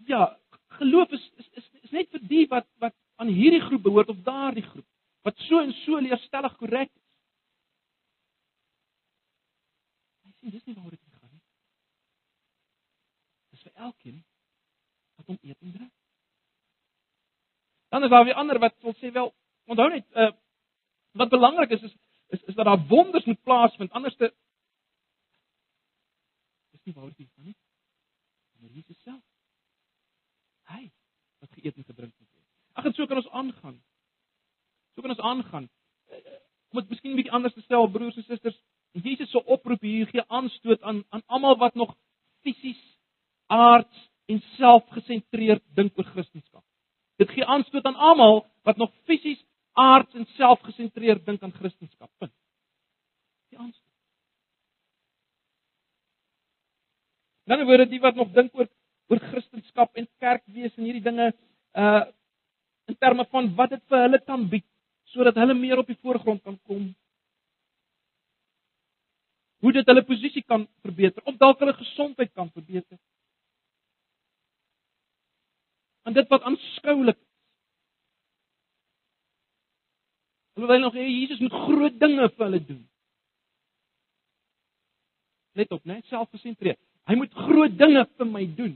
ja, 0.06 0.40
geloof 0.78 1.12
is 1.12 1.32
is 1.36 1.50
is, 1.52 1.70
is 1.82 1.92
net 1.92 2.10
vir 2.10 2.28
die 2.28 2.48
wat 2.48 2.68
wat 2.78 2.96
aan 3.16 3.34
hierdie 3.34 3.62
groep 3.62 3.84
behoort 3.84 4.10
of 4.10 4.22
daardie 4.26 4.66
groep 4.66 4.88
wat 5.22 5.38
so 5.48 5.62
en 5.62 5.74
so 5.84 6.00
leerstellig 6.02 6.56
korrek 6.58 6.92
sê 10.42 10.52
dis 10.52 10.66
nie 10.66 10.76
waaroor 10.76 10.92
dit 10.98 11.18
gaan 11.20 11.32
nie. 11.32 11.42
Dis 13.54 13.66
vir 13.68 13.88
elkeen 13.88 14.22
wat 15.18 15.28
hom 15.30 15.40
eet 15.42 15.60
en 15.62 15.74
drink. 15.78 15.94
Dan 17.94 18.04
is 18.04 18.10
daar 18.10 18.26
weer 18.26 18.40
ander 18.40 18.60
wat 18.60 18.78
wil 18.82 18.96
sê 18.98 19.12
wel, 19.14 19.34
onthou 19.70 19.90
net 19.90 20.08
uh 20.16 20.32
wat 21.20 21.30
belangrik 21.30 21.74
is 21.76 21.82
is 21.84 21.96
is, 22.32 22.44
is 22.48 22.56
dat 22.56 22.66
daar 22.66 22.88
wonders 22.88 23.26
moet 23.28 23.44
plaasvind 23.44 23.92
anderste 23.92 24.32
dis 26.72 26.84
nie 26.84 26.94
waaroor 26.96 27.14
dit 27.18 27.30
gaan 27.36 27.46
nie. 27.46 27.58
Maar 28.62 28.70
Jesus 28.70 29.02
self. 29.04 29.24
Hy 30.72 30.92
wat 31.42 31.52
geëet 31.58 31.78
en 31.78 31.86
gedrink 31.86 32.14
het. 32.18 32.28
Ag 32.80 32.86
en 32.86 32.94
so 32.94 33.06
kan 33.06 33.20
ons 33.20 33.30
aangaan. 33.30 33.78
So 34.96 35.02
kan 35.02 35.14
ons 35.14 35.26
aangaan. 35.32 35.70
Om 36.72 36.80
dit 36.80 36.90
miskien 36.90 37.12
'n 37.12 37.20
bietjie 37.20 37.34
anders 37.36 37.54
te 37.54 37.62
stel, 37.62 37.90
broers 37.92 38.16
en 38.16 38.24
susters, 38.24 38.62
Jesus 38.92 39.30
se 39.32 39.44
oproep 39.46 39.82
hier 39.82 40.08
gee 40.08 40.24
aanstoot 40.28 40.82
aan 40.82 41.04
aan 41.10 41.24
almal 41.26 41.58
wat 41.58 41.76
nog 41.76 41.96
fisies, 42.42 42.82
aards 43.48 44.10
en 44.26 44.42
selfgesentreerd 44.58 45.64
dink 45.76 45.98
oor 45.98 46.06
Christendom. 46.06 46.64
Dit 47.16 47.30
gee 47.30 47.46
aanstoot 47.46 47.86
aan 47.86 47.96
almal 47.96 48.46
wat 48.64 48.78
nog 48.78 48.92
fisies, 49.04 49.40
aards 49.74 50.14
en 50.14 50.26
selfgesentreerd 50.36 51.26
dink 51.26 51.44
aan 51.44 51.54
Christendom. 51.54 52.10
Punt. 52.18 52.34
Die 53.50 53.60
aanstoot. 53.60 53.88
Dan 57.44 57.66
word 57.66 57.90
dit 57.90 58.02
wat 58.02 58.16
nog 58.16 58.32
dink 58.36 58.56
oor 58.56 58.68
oor 59.12 59.20
Christendom 59.20 59.88
en 59.94 60.08
kerkwees 60.20 60.76
en 60.76 60.84
hierdie 60.84 61.08
dinge 61.08 61.32
uh 61.76 62.04
in 62.90 62.98
terme 62.98 63.24
van 63.32 63.46
wat 63.56 63.70
dit 63.72 63.82
vir 63.88 64.02
hulle 64.04 64.20
kan 64.20 64.42
bied 64.52 64.66
sodat 65.14 65.38
hulle 65.40 65.54
meer 65.56 65.80
op 65.80 65.88
die 65.88 66.00
voorgrond 66.02 66.42
kan 66.44 66.58
kom. 66.68 66.90
Hoe 69.72 69.80
dit 69.80 69.88
hulle 69.88 70.04
posisie 70.04 70.42
kan 70.44 70.66
verbeter, 70.84 71.24
of 71.24 71.38
dalk 71.40 71.62
hulle 71.64 71.72
gesondheid 71.78 72.32
kan 72.36 72.50
verbeter. 72.52 72.98
En 76.04 76.14
dit 76.14 76.28
wat 76.28 76.44
aanskoulik 76.44 77.16
is. 77.16 77.28
Hulle 80.60 80.68
wil 80.68 80.84
nog 80.84 80.94
hê 81.00 81.08
Jesus 81.08 81.40
moet 81.40 81.56
groot 81.56 81.96
dinge 82.00 82.28
vir 82.36 82.44
hulle 82.44 82.60
doen. 82.66 82.82
Let 85.56 85.72
op, 85.72 85.86
net 85.88 86.04
selfgesentreerd. 86.12 86.80
Hy 87.08 87.16
moet 87.16 87.40
groot 87.48 87.78
dinge 87.80 88.04
vir 88.18 88.28
my 88.28 88.44
doen. 88.60 88.76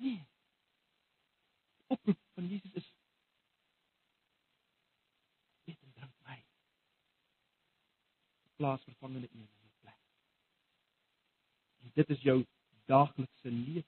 Nee. 0.00 0.24
Oproep 1.92 2.18
van 2.32 2.48
Jesus 2.48 2.72
is 2.80 2.88
Eet 5.68 5.78
en 5.80 5.92
drink 5.92 6.16
my. 6.24 6.40
Plaas 8.64 8.82
vervangende 8.82 9.28
een 9.32 9.40
in 9.40 9.48
jou 9.60 9.72
plek. 9.80 9.98
En 11.80 11.90
dit 11.94 12.08
is 12.08 12.20
jou 12.20 12.46
daaglikse 12.84 13.50
lewe. 13.50 13.84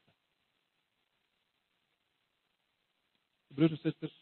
Broers 3.46 3.70
en 3.70 3.78
susters, 3.78 4.18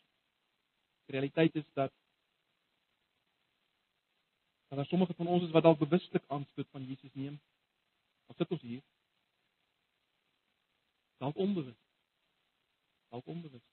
die 1.06 1.16
realiteit 1.16 1.54
is 1.54 1.66
dat 1.72 1.90
dat 4.68 4.78
daar 4.78 4.86
sommige 4.86 5.14
van 5.14 5.26
ons 5.26 5.42
is 5.42 5.50
wat 5.50 5.62
dalk 5.62 5.78
bewuslik 5.78 6.24
aanstoot 6.26 6.70
van 6.70 6.86
Jesus 6.86 7.12
neem. 7.12 7.40
Wat 8.26 8.36
sit 8.36 8.50
ons 8.50 8.62
hier? 8.62 8.82
Dalk 11.16 11.36
onbewus. 11.36 11.82
Dalk 13.08 13.26
onbewus. 13.26 13.66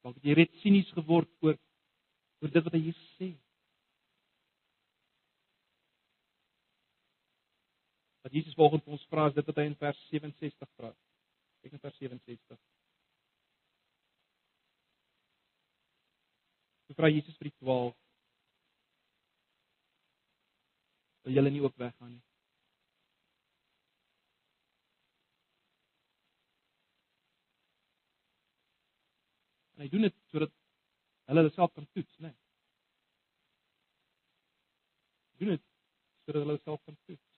Dalk 0.00 0.24
jy 0.24 0.40
reeds 0.40 0.60
sinies 0.64 0.96
geword 0.96 1.28
oor 1.40 1.60
oor 2.40 2.56
dit 2.56 2.64
wat 2.64 2.80
hy 2.80 2.86
hier 2.88 3.02
sê. 3.18 3.34
Wat 8.34 8.42
Jesus 8.42 8.54
volgens 8.54 8.84
ons 8.84 9.06
vra 9.06 9.28
is 9.28 9.34
dit 9.34 9.46
wat 9.46 9.58
hy 9.60 9.64
in 9.68 9.76
vers 9.78 9.98
67 10.10 10.70
vra. 10.74 10.88
Kyk 11.62 11.72
na 11.76 11.78
vers 11.84 11.98
67. 12.00 12.56
Hy 16.90 16.96
vra 16.98 17.10
Jesus 17.12 17.36
vir 17.38 17.46
die 17.46 17.52
12. 17.60 17.92
Wil 21.22 21.36
julle 21.38 21.52
nie 21.54 21.62
ook 21.62 21.78
weggaan 21.78 22.10
nie? 22.16 22.24
En 29.76 29.86
hy 29.86 29.88
doen 29.94 30.08
dit 30.08 30.18
sodat 30.34 30.50
hulle 31.30 31.44
hulle 31.44 31.54
self 31.54 31.70
kan 31.78 31.86
toets, 31.94 32.18
né? 32.18 32.34
Nee. 32.34 32.36
Doen 35.38 35.54
dit 35.54 35.64
sodat 36.26 36.42
hulle 36.42 36.58
self 36.66 36.82
kan 36.82 36.98
toets. 37.06 37.33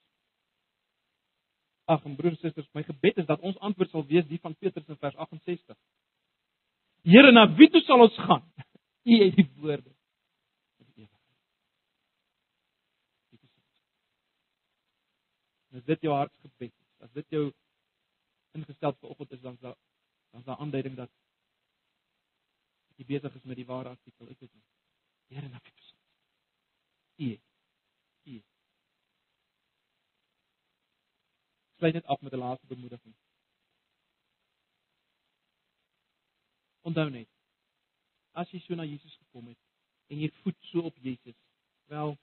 Ag, 1.86 2.02
broers 2.02 2.34
en 2.34 2.38
susters, 2.40 2.66
my 2.74 2.82
gebed 2.82 3.20
is 3.22 3.26
dat 3.26 3.42
ons 3.46 3.58
antwoord 3.62 3.90
sal 3.90 4.06
wees 4.06 4.26
die 4.26 4.40
van 4.42 4.56
Petrus 4.58 4.88
in 4.90 4.98
vers 4.98 5.14
68. 5.22 5.76
Here, 7.06 7.30
na 7.32 7.44
wie 7.54 7.68
toe 7.70 7.82
sal 7.86 8.02
ons 8.02 8.16
gaan? 8.26 8.42
U 9.06 9.18
het 9.22 9.36
die 9.38 9.46
woorde. 9.62 9.92
As 15.76 15.84
dit 15.84 16.06
jou 16.08 16.14
hartsgebed 16.16 16.72
is, 16.72 16.90
as 17.04 17.12
dit 17.14 17.36
jou 17.36 17.44
ingestel 18.56 18.94
vir 18.96 19.12
oggend 19.12 19.36
is, 19.36 19.42
dan 19.44 19.58
dan 19.60 19.76
dan 20.32 20.40
is 20.40 20.46
daar 20.46 20.58
aanduiding 20.64 20.96
dat 20.96 21.10
jy 22.96 23.04
besig 23.04 23.34
is 23.34 23.44
met 23.44 23.60
die 23.60 23.66
ware 23.68 23.92
artikel, 23.92 24.26
ek 24.32 24.40
weet 24.40 24.52
nie. 24.52 24.64
Here 25.36 25.48
na 25.48 25.60
Petrus. 25.62 25.92
U. 27.20 27.28
U. 27.30 27.55
Sluit 31.76 31.94
net 31.94 32.04
af 32.04 32.20
met 32.20 32.32
'n 32.32 32.38
laaste 32.38 32.66
bemoediging. 32.66 33.14
Onthou 36.80 37.10
net. 37.10 37.28
As 38.32 38.50
jy 38.50 38.60
so 38.60 38.74
na 38.74 38.84
Jesus 38.84 39.16
gekom 39.16 39.46
het 39.46 39.58
en 40.06 40.18
jy 40.18 40.30
voet 40.42 40.56
so 40.60 40.78
op 40.80 40.96
Jesus, 40.96 41.36
wel 41.84 42.18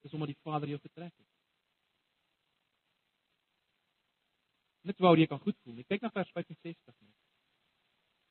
is 0.00 0.12
omdat 0.12 0.28
die 0.28 0.42
Vader 0.42 0.68
jou 0.68 0.80
getrek 0.80 1.16
het. 1.16 1.30
Net 4.80 4.98
wou 4.98 5.16
jy 5.16 5.26
kan 5.26 5.40
goed 5.40 5.58
voel. 5.62 5.78
Ek 5.78 5.86
kyk 5.86 6.00
na 6.00 6.10
vers 6.10 6.30
65 6.30 7.00
net 7.00 7.14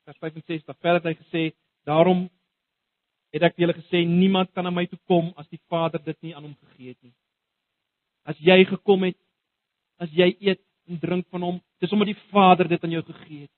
vers 0.04 0.18
65 0.18 0.78
verder 0.80 1.00
het 1.00 1.10
hy 1.10 1.16
gesê 1.24 1.42
daarom 1.88 2.26
het 3.34 3.44
ek 3.48 3.58
julle 3.60 3.74
gesê 3.76 4.04
niemand 4.08 4.52
kan 4.52 4.66
na 4.66 4.72
my 4.72 4.86
toe 4.86 5.00
kom 5.08 5.32
as 5.40 5.48
die 5.48 5.60
Vader 5.72 6.02
dit 6.04 6.18
nie 6.22 6.34
aan 6.36 6.44
hom 6.48 6.56
gegee 6.68 6.92
het 6.92 7.00
nie 7.02 7.14
as 8.24 8.38
jy 8.40 8.64
gekom 8.68 9.04
het 9.08 9.18
as 10.02 10.10
jy 10.12 10.32
eet 10.40 10.60
en 10.88 10.98
drink 11.00 11.28
van 11.32 11.42
hom 11.42 11.60
dis 11.80 11.92
omdat 11.92 12.12
die 12.12 12.22
Vader 12.32 12.68
dit 12.68 12.82
aan 12.84 12.92
jou 12.96 13.02
gegee 13.04 13.46
het. 13.46 13.52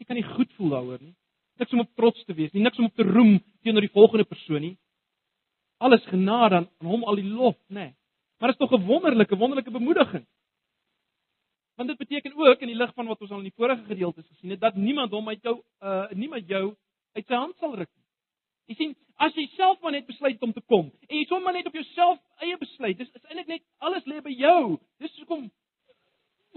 Jy 0.00 0.06
kan 0.08 0.18
nie 0.18 0.26
goed 0.26 0.52
voel 0.58 0.72
daaroor 0.76 1.02
nie. 1.02 1.14
Niks 1.60 1.72
om 1.72 1.82
op 1.84 1.90
trots 1.96 2.24
te 2.24 2.34
wees 2.36 2.52
nie 2.52 2.62
niks 2.64 2.78
om 2.78 2.88
op 2.88 2.96
te 2.96 3.06
roem 3.06 3.36
teenoor 3.62 3.84
die 3.84 3.94
volgende 3.94 4.28
persoon 4.28 4.62
nie. 4.64 4.76
Alles 5.82 6.04
genade 6.08 6.62
aan, 6.62 6.68
aan 6.80 6.90
hom 6.92 7.04
al 7.04 7.20
die 7.20 7.28
lof 7.28 7.58
nê. 7.68 7.92
Maar 8.38 8.54
is 8.54 8.60
tog 8.60 8.72
'n 8.72 8.86
wonderlike 8.86 9.36
wonderlike 9.36 9.70
bemoediging. 9.70 10.26
Want 11.76 11.88
dit 11.88 11.98
beteken 11.98 12.36
ook 12.36 12.60
in 12.60 12.66
die 12.66 12.76
lig 12.76 12.94
van 12.94 13.06
wat 13.06 13.20
ons 13.20 13.30
al 13.30 13.38
in 13.38 13.50
die 13.50 13.56
vorige 13.56 13.84
gedeeltes 13.84 14.26
gesien 14.26 14.50
het 14.50 14.60
dat 14.60 14.74
niemand 14.74 15.10
hom 15.10 15.28
uit 15.28 15.42
jou 15.42 15.62
uh 15.80 16.10
niemand 16.10 16.48
jou 16.48 16.74
uit 17.12 17.26
sy 17.26 17.34
hand 17.34 17.56
sal 17.58 17.74
ruk 17.76 17.90
nie. 17.94 18.03
Jy 18.68 18.76
sien, 18.78 18.94
as 19.20 19.34
jy 19.36 19.44
self 19.54 19.82
maar 19.82 19.92
net 19.92 20.06
besluit 20.08 20.40
om 20.42 20.52
te 20.52 20.62
kom 20.70 20.88
en 21.08 21.16
jy 21.18 21.24
sommer 21.28 21.52
net 21.52 21.68
op 21.68 21.76
jouself 21.76 22.18
eie 22.44 22.56
besluit, 22.60 22.96
dis 22.98 23.10
is 23.10 23.28
eintlik 23.28 23.50
net 23.52 23.64
alles 23.84 24.06
lê 24.10 24.22
by 24.24 24.32
jou. 24.32 24.78
Dis 25.02 25.14
hoekom 25.20 25.50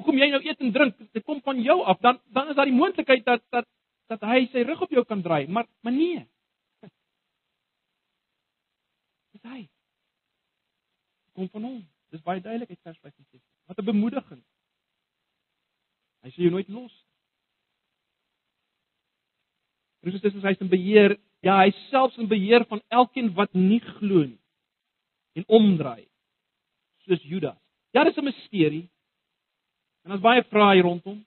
kom 0.05 0.19
jy 0.19 0.29
nou 0.31 0.39
eet 0.45 0.61
en 0.61 0.71
drink, 0.73 0.99
dit 1.13 1.25
kom 1.25 1.41
van 1.45 1.59
jou 1.63 1.81
af, 1.83 1.99
dan 2.05 2.19
dan 2.33 2.51
is 2.51 2.57
daar 2.57 2.69
die 2.69 2.77
moontlikheid 2.77 3.25
dat 3.25 3.43
dat 3.51 3.67
dat 4.07 4.23
hy 4.23 4.45
sy 4.53 4.63
rug 4.63 4.81
op 4.85 4.93
jou 4.93 5.03
kan 5.05 5.21
draai, 5.23 5.47
maar 5.47 5.67
maar 5.83 5.93
nee. 5.93 6.23
Dis 9.33 9.43
hy. 9.43 9.65
Kom 11.35 11.49
van 11.53 11.67
hom. 11.67 11.81
Dis 12.13 12.23
baie 12.23 12.41
duidelik 12.41 12.69
uit 12.71 12.81
vers 12.81 12.99
65. 13.03 13.41
Wat 13.67 13.77
'n 13.77 13.85
bemoediging. 13.85 14.43
Hy 16.23 16.29
sê 16.31 16.47
jy 16.47 16.51
nooit 16.51 16.69
los. 16.69 16.93
Christus 20.01 20.35
is 20.39 20.43
hy 20.43 20.53
se 20.55 20.65
beheer. 20.65 21.17
Ja, 21.47 21.61
hy 21.63 21.71
selfs 21.87 22.17
in 22.19 22.27
beheer 22.27 22.65
van 22.67 22.81
elkeen 22.91 23.31
wat 23.37 23.53
nie 23.55 23.79
glo 23.79 24.25
nie 24.25 24.41
en 25.37 25.45
omdraai 25.47 26.07
soos 27.05 27.23
Judas. 27.23 27.59
Ja, 27.95 28.03
dis 28.03 28.17
'n 28.17 28.23
misterie. 28.23 28.89
En 30.03 30.09
daar's 30.09 30.21
baie 30.21 30.43
vrae 30.43 30.73
hier 30.73 30.83
rondom. 30.83 31.25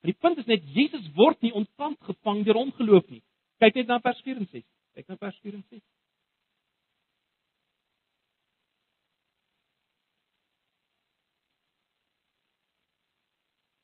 Maar 0.00 0.12
die 0.12 0.20
punt 0.20 0.38
is 0.38 0.46
net 0.46 0.62
Jesus 0.74 1.12
word 1.14 1.40
nie 1.42 1.52
ontkant 1.52 1.98
gevang 2.00 2.44
deur 2.44 2.56
ongeloof 2.56 3.08
nie. 3.08 3.22
Kyk 3.58 3.74
net 3.74 3.86
na 3.86 4.00
vers 4.00 4.20
4 4.20 4.36
en 4.36 4.46
6. 4.46 4.64
Kyk 4.94 5.08
na 5.08 5.16
vers 5.16 5.38
4 5.42 5.54
en 5.54 5.64
6. 5.68 5.82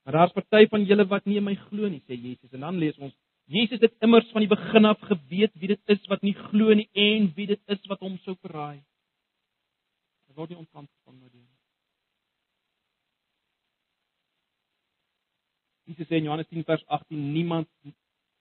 Maar 0.05 0.13
daar's 0.13 0.33
party 0.33 0.67
van 0.71 0.85
julle 0.85 1.07
wat 1.07 1.25
nie 1.25 1.37
in 1.37 1.45
my 1.45 1.55
glo 1.55 1.89
nie, 1.89 2.03
sê 2.07 2.15
Jesus. 2.15 2.53
En 2.53 2.61
dan 2.61 2.79
lees 2.79 2.99
ons: 2.99 3.15
Jesus 3.47 3.81
het 3.81 3.95
immers 4.03 4.31
van 4.35 4.43
die 4.43 4.51
begin 4.51 4.85
af 4.85 5.01
geweet 5.07 5.55
wie 5.55 5.69
dit 5.69 5.93
is 5.93 6.07
wat 6.11 6.23
nie 6.23 6.35
glo 6.35 6.75
nie 6.75 6.89
en 6.93 7.31
wie 7.35 7.47
dit 7.47 7.61
is 7.71 7.85
wat 7.91 8.03
hom 8.03 8.19
sou 8.25 8.35
verraai. 8.43 8.83
Hy 10.27 10.35
word 10.35 10.51
nie 10.51 10.59
ontkant 10.59 10.91
gevang 10.91 11.21
nou 11.21 11.31
nie. 11.31 11.47
Jesus 15.87 16.11
sê 16.11 16.19
in 16.19 16.27
Johannes 16.27 16.51
10 16.51 16.67
vers 16.67 16.83
18: 16.99 17.33
Niemand 17.33 17.71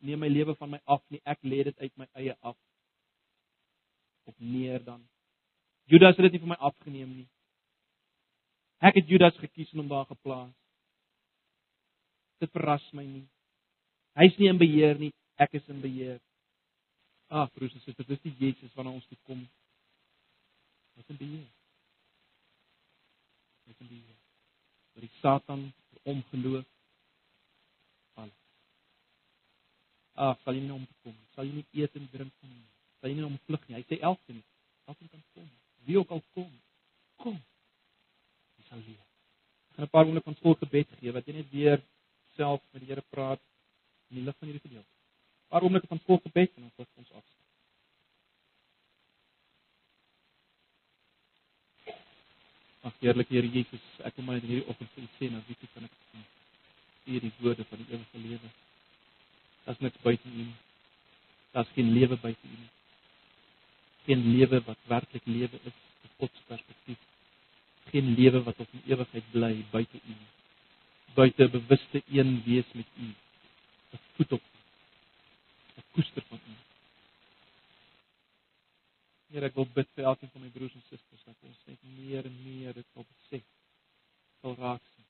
neem 0.02 0.20
my 0.20 0.30
lewe 0.30 0.58
van 0.58 0.74
my 0.74 0.82
af 0.86 1.04
nie, 1.14 1.22
ek 1.24 1.46
lê 1.46 1.62
dit 1.70 1.80
uit 1.80 1.94
my 2.02 2.10
eie 2.18 2.34
af. 2.42 2.58
Of 4.26 4.34
meer 4.42 4.82
dan. 4.84 5.06
Judas 5.86 6.18
het 6.18 6.26
dit 6.26 6.40
nie 6.40 6.46
van 6.48 6.56
my 6.56 6.62
afgeneem 6.74 7.14
nie. 7.22 7.28
Ek 8.82 8.98
het 8.98 9.10
Judas 9.10 9.38
gekies 9.38 9.70
en 9.74 9.86
hom 9.86 9.92
daar 9.94 10.10
geplaas 10.10 10.54
dit 12.40 12.52
verras 12.52 12.84
my 12.94 13.06
nie. 13.06 13.26
Hy's 14.16 14.38
nie 14.40 14.48
in 14.48 14.60
beheer 14.60 14.96
nie, 15.00 15.12
ek 15.42 15.58
is 15.60 15.66
in 15.72 15.82
beheer. 15.84 16.20
Ag, 17.28 17.50
broers 17.56 17.74
en 17.76 17.84
susters, 17.84 18.08
dis 18.08 18.22
die 18.24 18.36
Jesus 18.40 18.74
waarna 18.78 18.94
ons 18.96 19.08
toe 19.10 19.18
kom. 19.28 19.42
Wat 20.96 21.10
in 21.12 21.18
beheer? 21.20 21.48
Wat 23.66 23.82
in 23.84 23.90
beheer? 23.90 24.20
Wat 24.96 25.04
die 25.04 25.12
Satan 25.20 25.66
omgeloof. 26.06 26.68
Al. 28.22 28.30
Ag, 30.28 30.40
sal 30.46 30.56
jy 30.56 30.64
nie 30.64 30.76
omkom? 30.76 31.18
Sal 31.36 31.50
jy 31.50 31.58
nie 31.58 31.82
eet 31.82 31.98
en 32.00 32.06
drink 32.14 32.48
nie? 32.48 32.62
Sal 33.02 33.12
jy 33.12 33.18
nie 33.18 33.28
omvlug 33.28 33.66
nie? 33.68 33.80
Hy 33.82 33.84
sê 33.90 34.00
elkeen, 34.12 34.40
elkeen 34.88 35.12
kan 35.12 35.26
kom. 35.34 35.50
Wie 35.90 35.98
ook 36.00 36.14
al 36.16 36.24
kom, 36.38 36.54
kom. 37.20 37.36
Jy 38.62 38.70
sal 38.70 38.86
leef. 38.86 39.04
En 39.76 39.84
'n 39.84 39.92
paar 39.92 40.06
oomblikke 40.06 40.30
van 40.30 40.40
stil 40.40 40.56
gebed 40.62 40.96
gee 41.02 41.12
wat 41.12 41.28
jy 41.28 41.34
net 41.34 41.52
weer 41.52 41.84
self 42.38 42.62
met 42.72 42.82
die 42.82 42.90
Here 42.94 43.04
praat 43.10 43.42
in 44.10 44.20
die 44.20 44.26
lig 44.26 44.38
van 44.40 44.50
hierdie 44.50 44.68
gedeelte. 44.68 44.92
'n 44.92 45.50
Paar 45.54 45.64
oomblikke 45.64 45.88
van 45.88 46.02
vol 46.06 46.20
gebed 46.26 46.52
en 46.58 46.64
ons 46.64 46.88
ons 47.02 47.12
af. 47.12 47.26
Ag 52.82 52.94
Heerlike 53.00 53.34
Here 53.34 53.50
Jesus, 53.50 53.86
ek 54.08 54.16
kom 54.16 54.26
net 54.26 54.44
in 54.44 54.50
hierdie 54.50 54.70
oggend 54.70 54.92
vir 54.94 55.04
U 55.04 55.08
sê 55.18 55.32
nou 55.32 55.42
wie 55.48 55.58
kan 55.74 55.88
ek 55.90 55.98
sien? 56.12 56.26
Hier 57.06 57.22
die 57.22 57.34
woorde 57.40 57.66
van 57.72 57.82
die 57.82 57.90
ewige 57.94 58.22
lewe. 58.28 58.50
Daar's 59.66 59.80
niks 59.80 60.02
buite 60.06 60.30
U 60.30 60.38
nie. 60.38 60.56
Daar's 61.52 61.74
geen 61.74 61.92
lewe 61.98 62.18
buite 62.18 62.48
U 62.48 62.56
nie. 62.62 62.72
Geen 64.06 64.22
lewe 64.38 64.62
wat 64.70 64.88
werklik 64.88 65.26
lewe 65.26 65.60
is 65.64 65.78
uit 66.04 66.14
God 66.18 66.32
se 66.36 66.48
perspektief. 66.48 67.02
Geen 67.92 68.14
lewe 68.20 68.44
wat 68.44 68.60
op 68.60 68.74
in 68.74 68.88
ewigheid 68.94 69.32
bly 69.32 69.54
buite 69.72 69.98
U 69.98 70.14
nie 70.14 70.34
buite 71.16 71.50
bewuste 71.50 72.02
een 72.12 72.42
wees 72.46 72.66
met 72.72 72.86
u. 73.00 73.08
voet 74.16 74.32
op 74.32 74.44
'n 75.76 75.84
koester 75.92 76.24
van 76.24 76.40
u. 76.48 76.56
Here, 79.32 79.46
ek 79.46 79.56
wil 79.56 79.68
bid 79.74 79.90
vir 79.96 80.04
elkeen 80.04 80.32
van 80.32 80.42
my 80.42 80.50
broers 80.50 80.74
en 80.74 80.84
susters 80.88 81.24
dat 81.24 81.36
ons 81.44 81.66
net 81.66 81.82
meer 81.84 82.26
en 82.26 82.36
meer 82.44 82.74
dit 82.74 82.88
sal 82.94 83.06
besef. 83.10 83.44
Sal 84.42 84.56
raak 84.56 84.84
sien. 84.94 85.06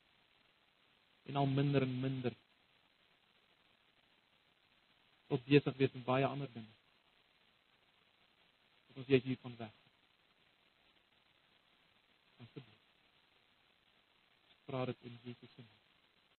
En 1.29 1.35
al 1.35 1.45
minder 1.45 1.81
en 1.81 1.99
minder 1.99 2.33
tot 5.27 5.45
besig 5.45 5.77
wees 5.77 5.91
met 5.91 6.03
baie 6.03 6.25
ander 6.25 6.51
dinge. 6.53 6.73
Dat 8.87 8.97
ons 8.97 9.07
hier 9.07 9.37
van 9.41 9.55
weg. 9.57 9.73
Asseblief. 12.37 12.83
Vra 14.65 14.85
dit 14.85 15.09
in 15.09 15.19
Jesus 15.23 15.53
se 15.53 15.61
naam. 15.61 15.84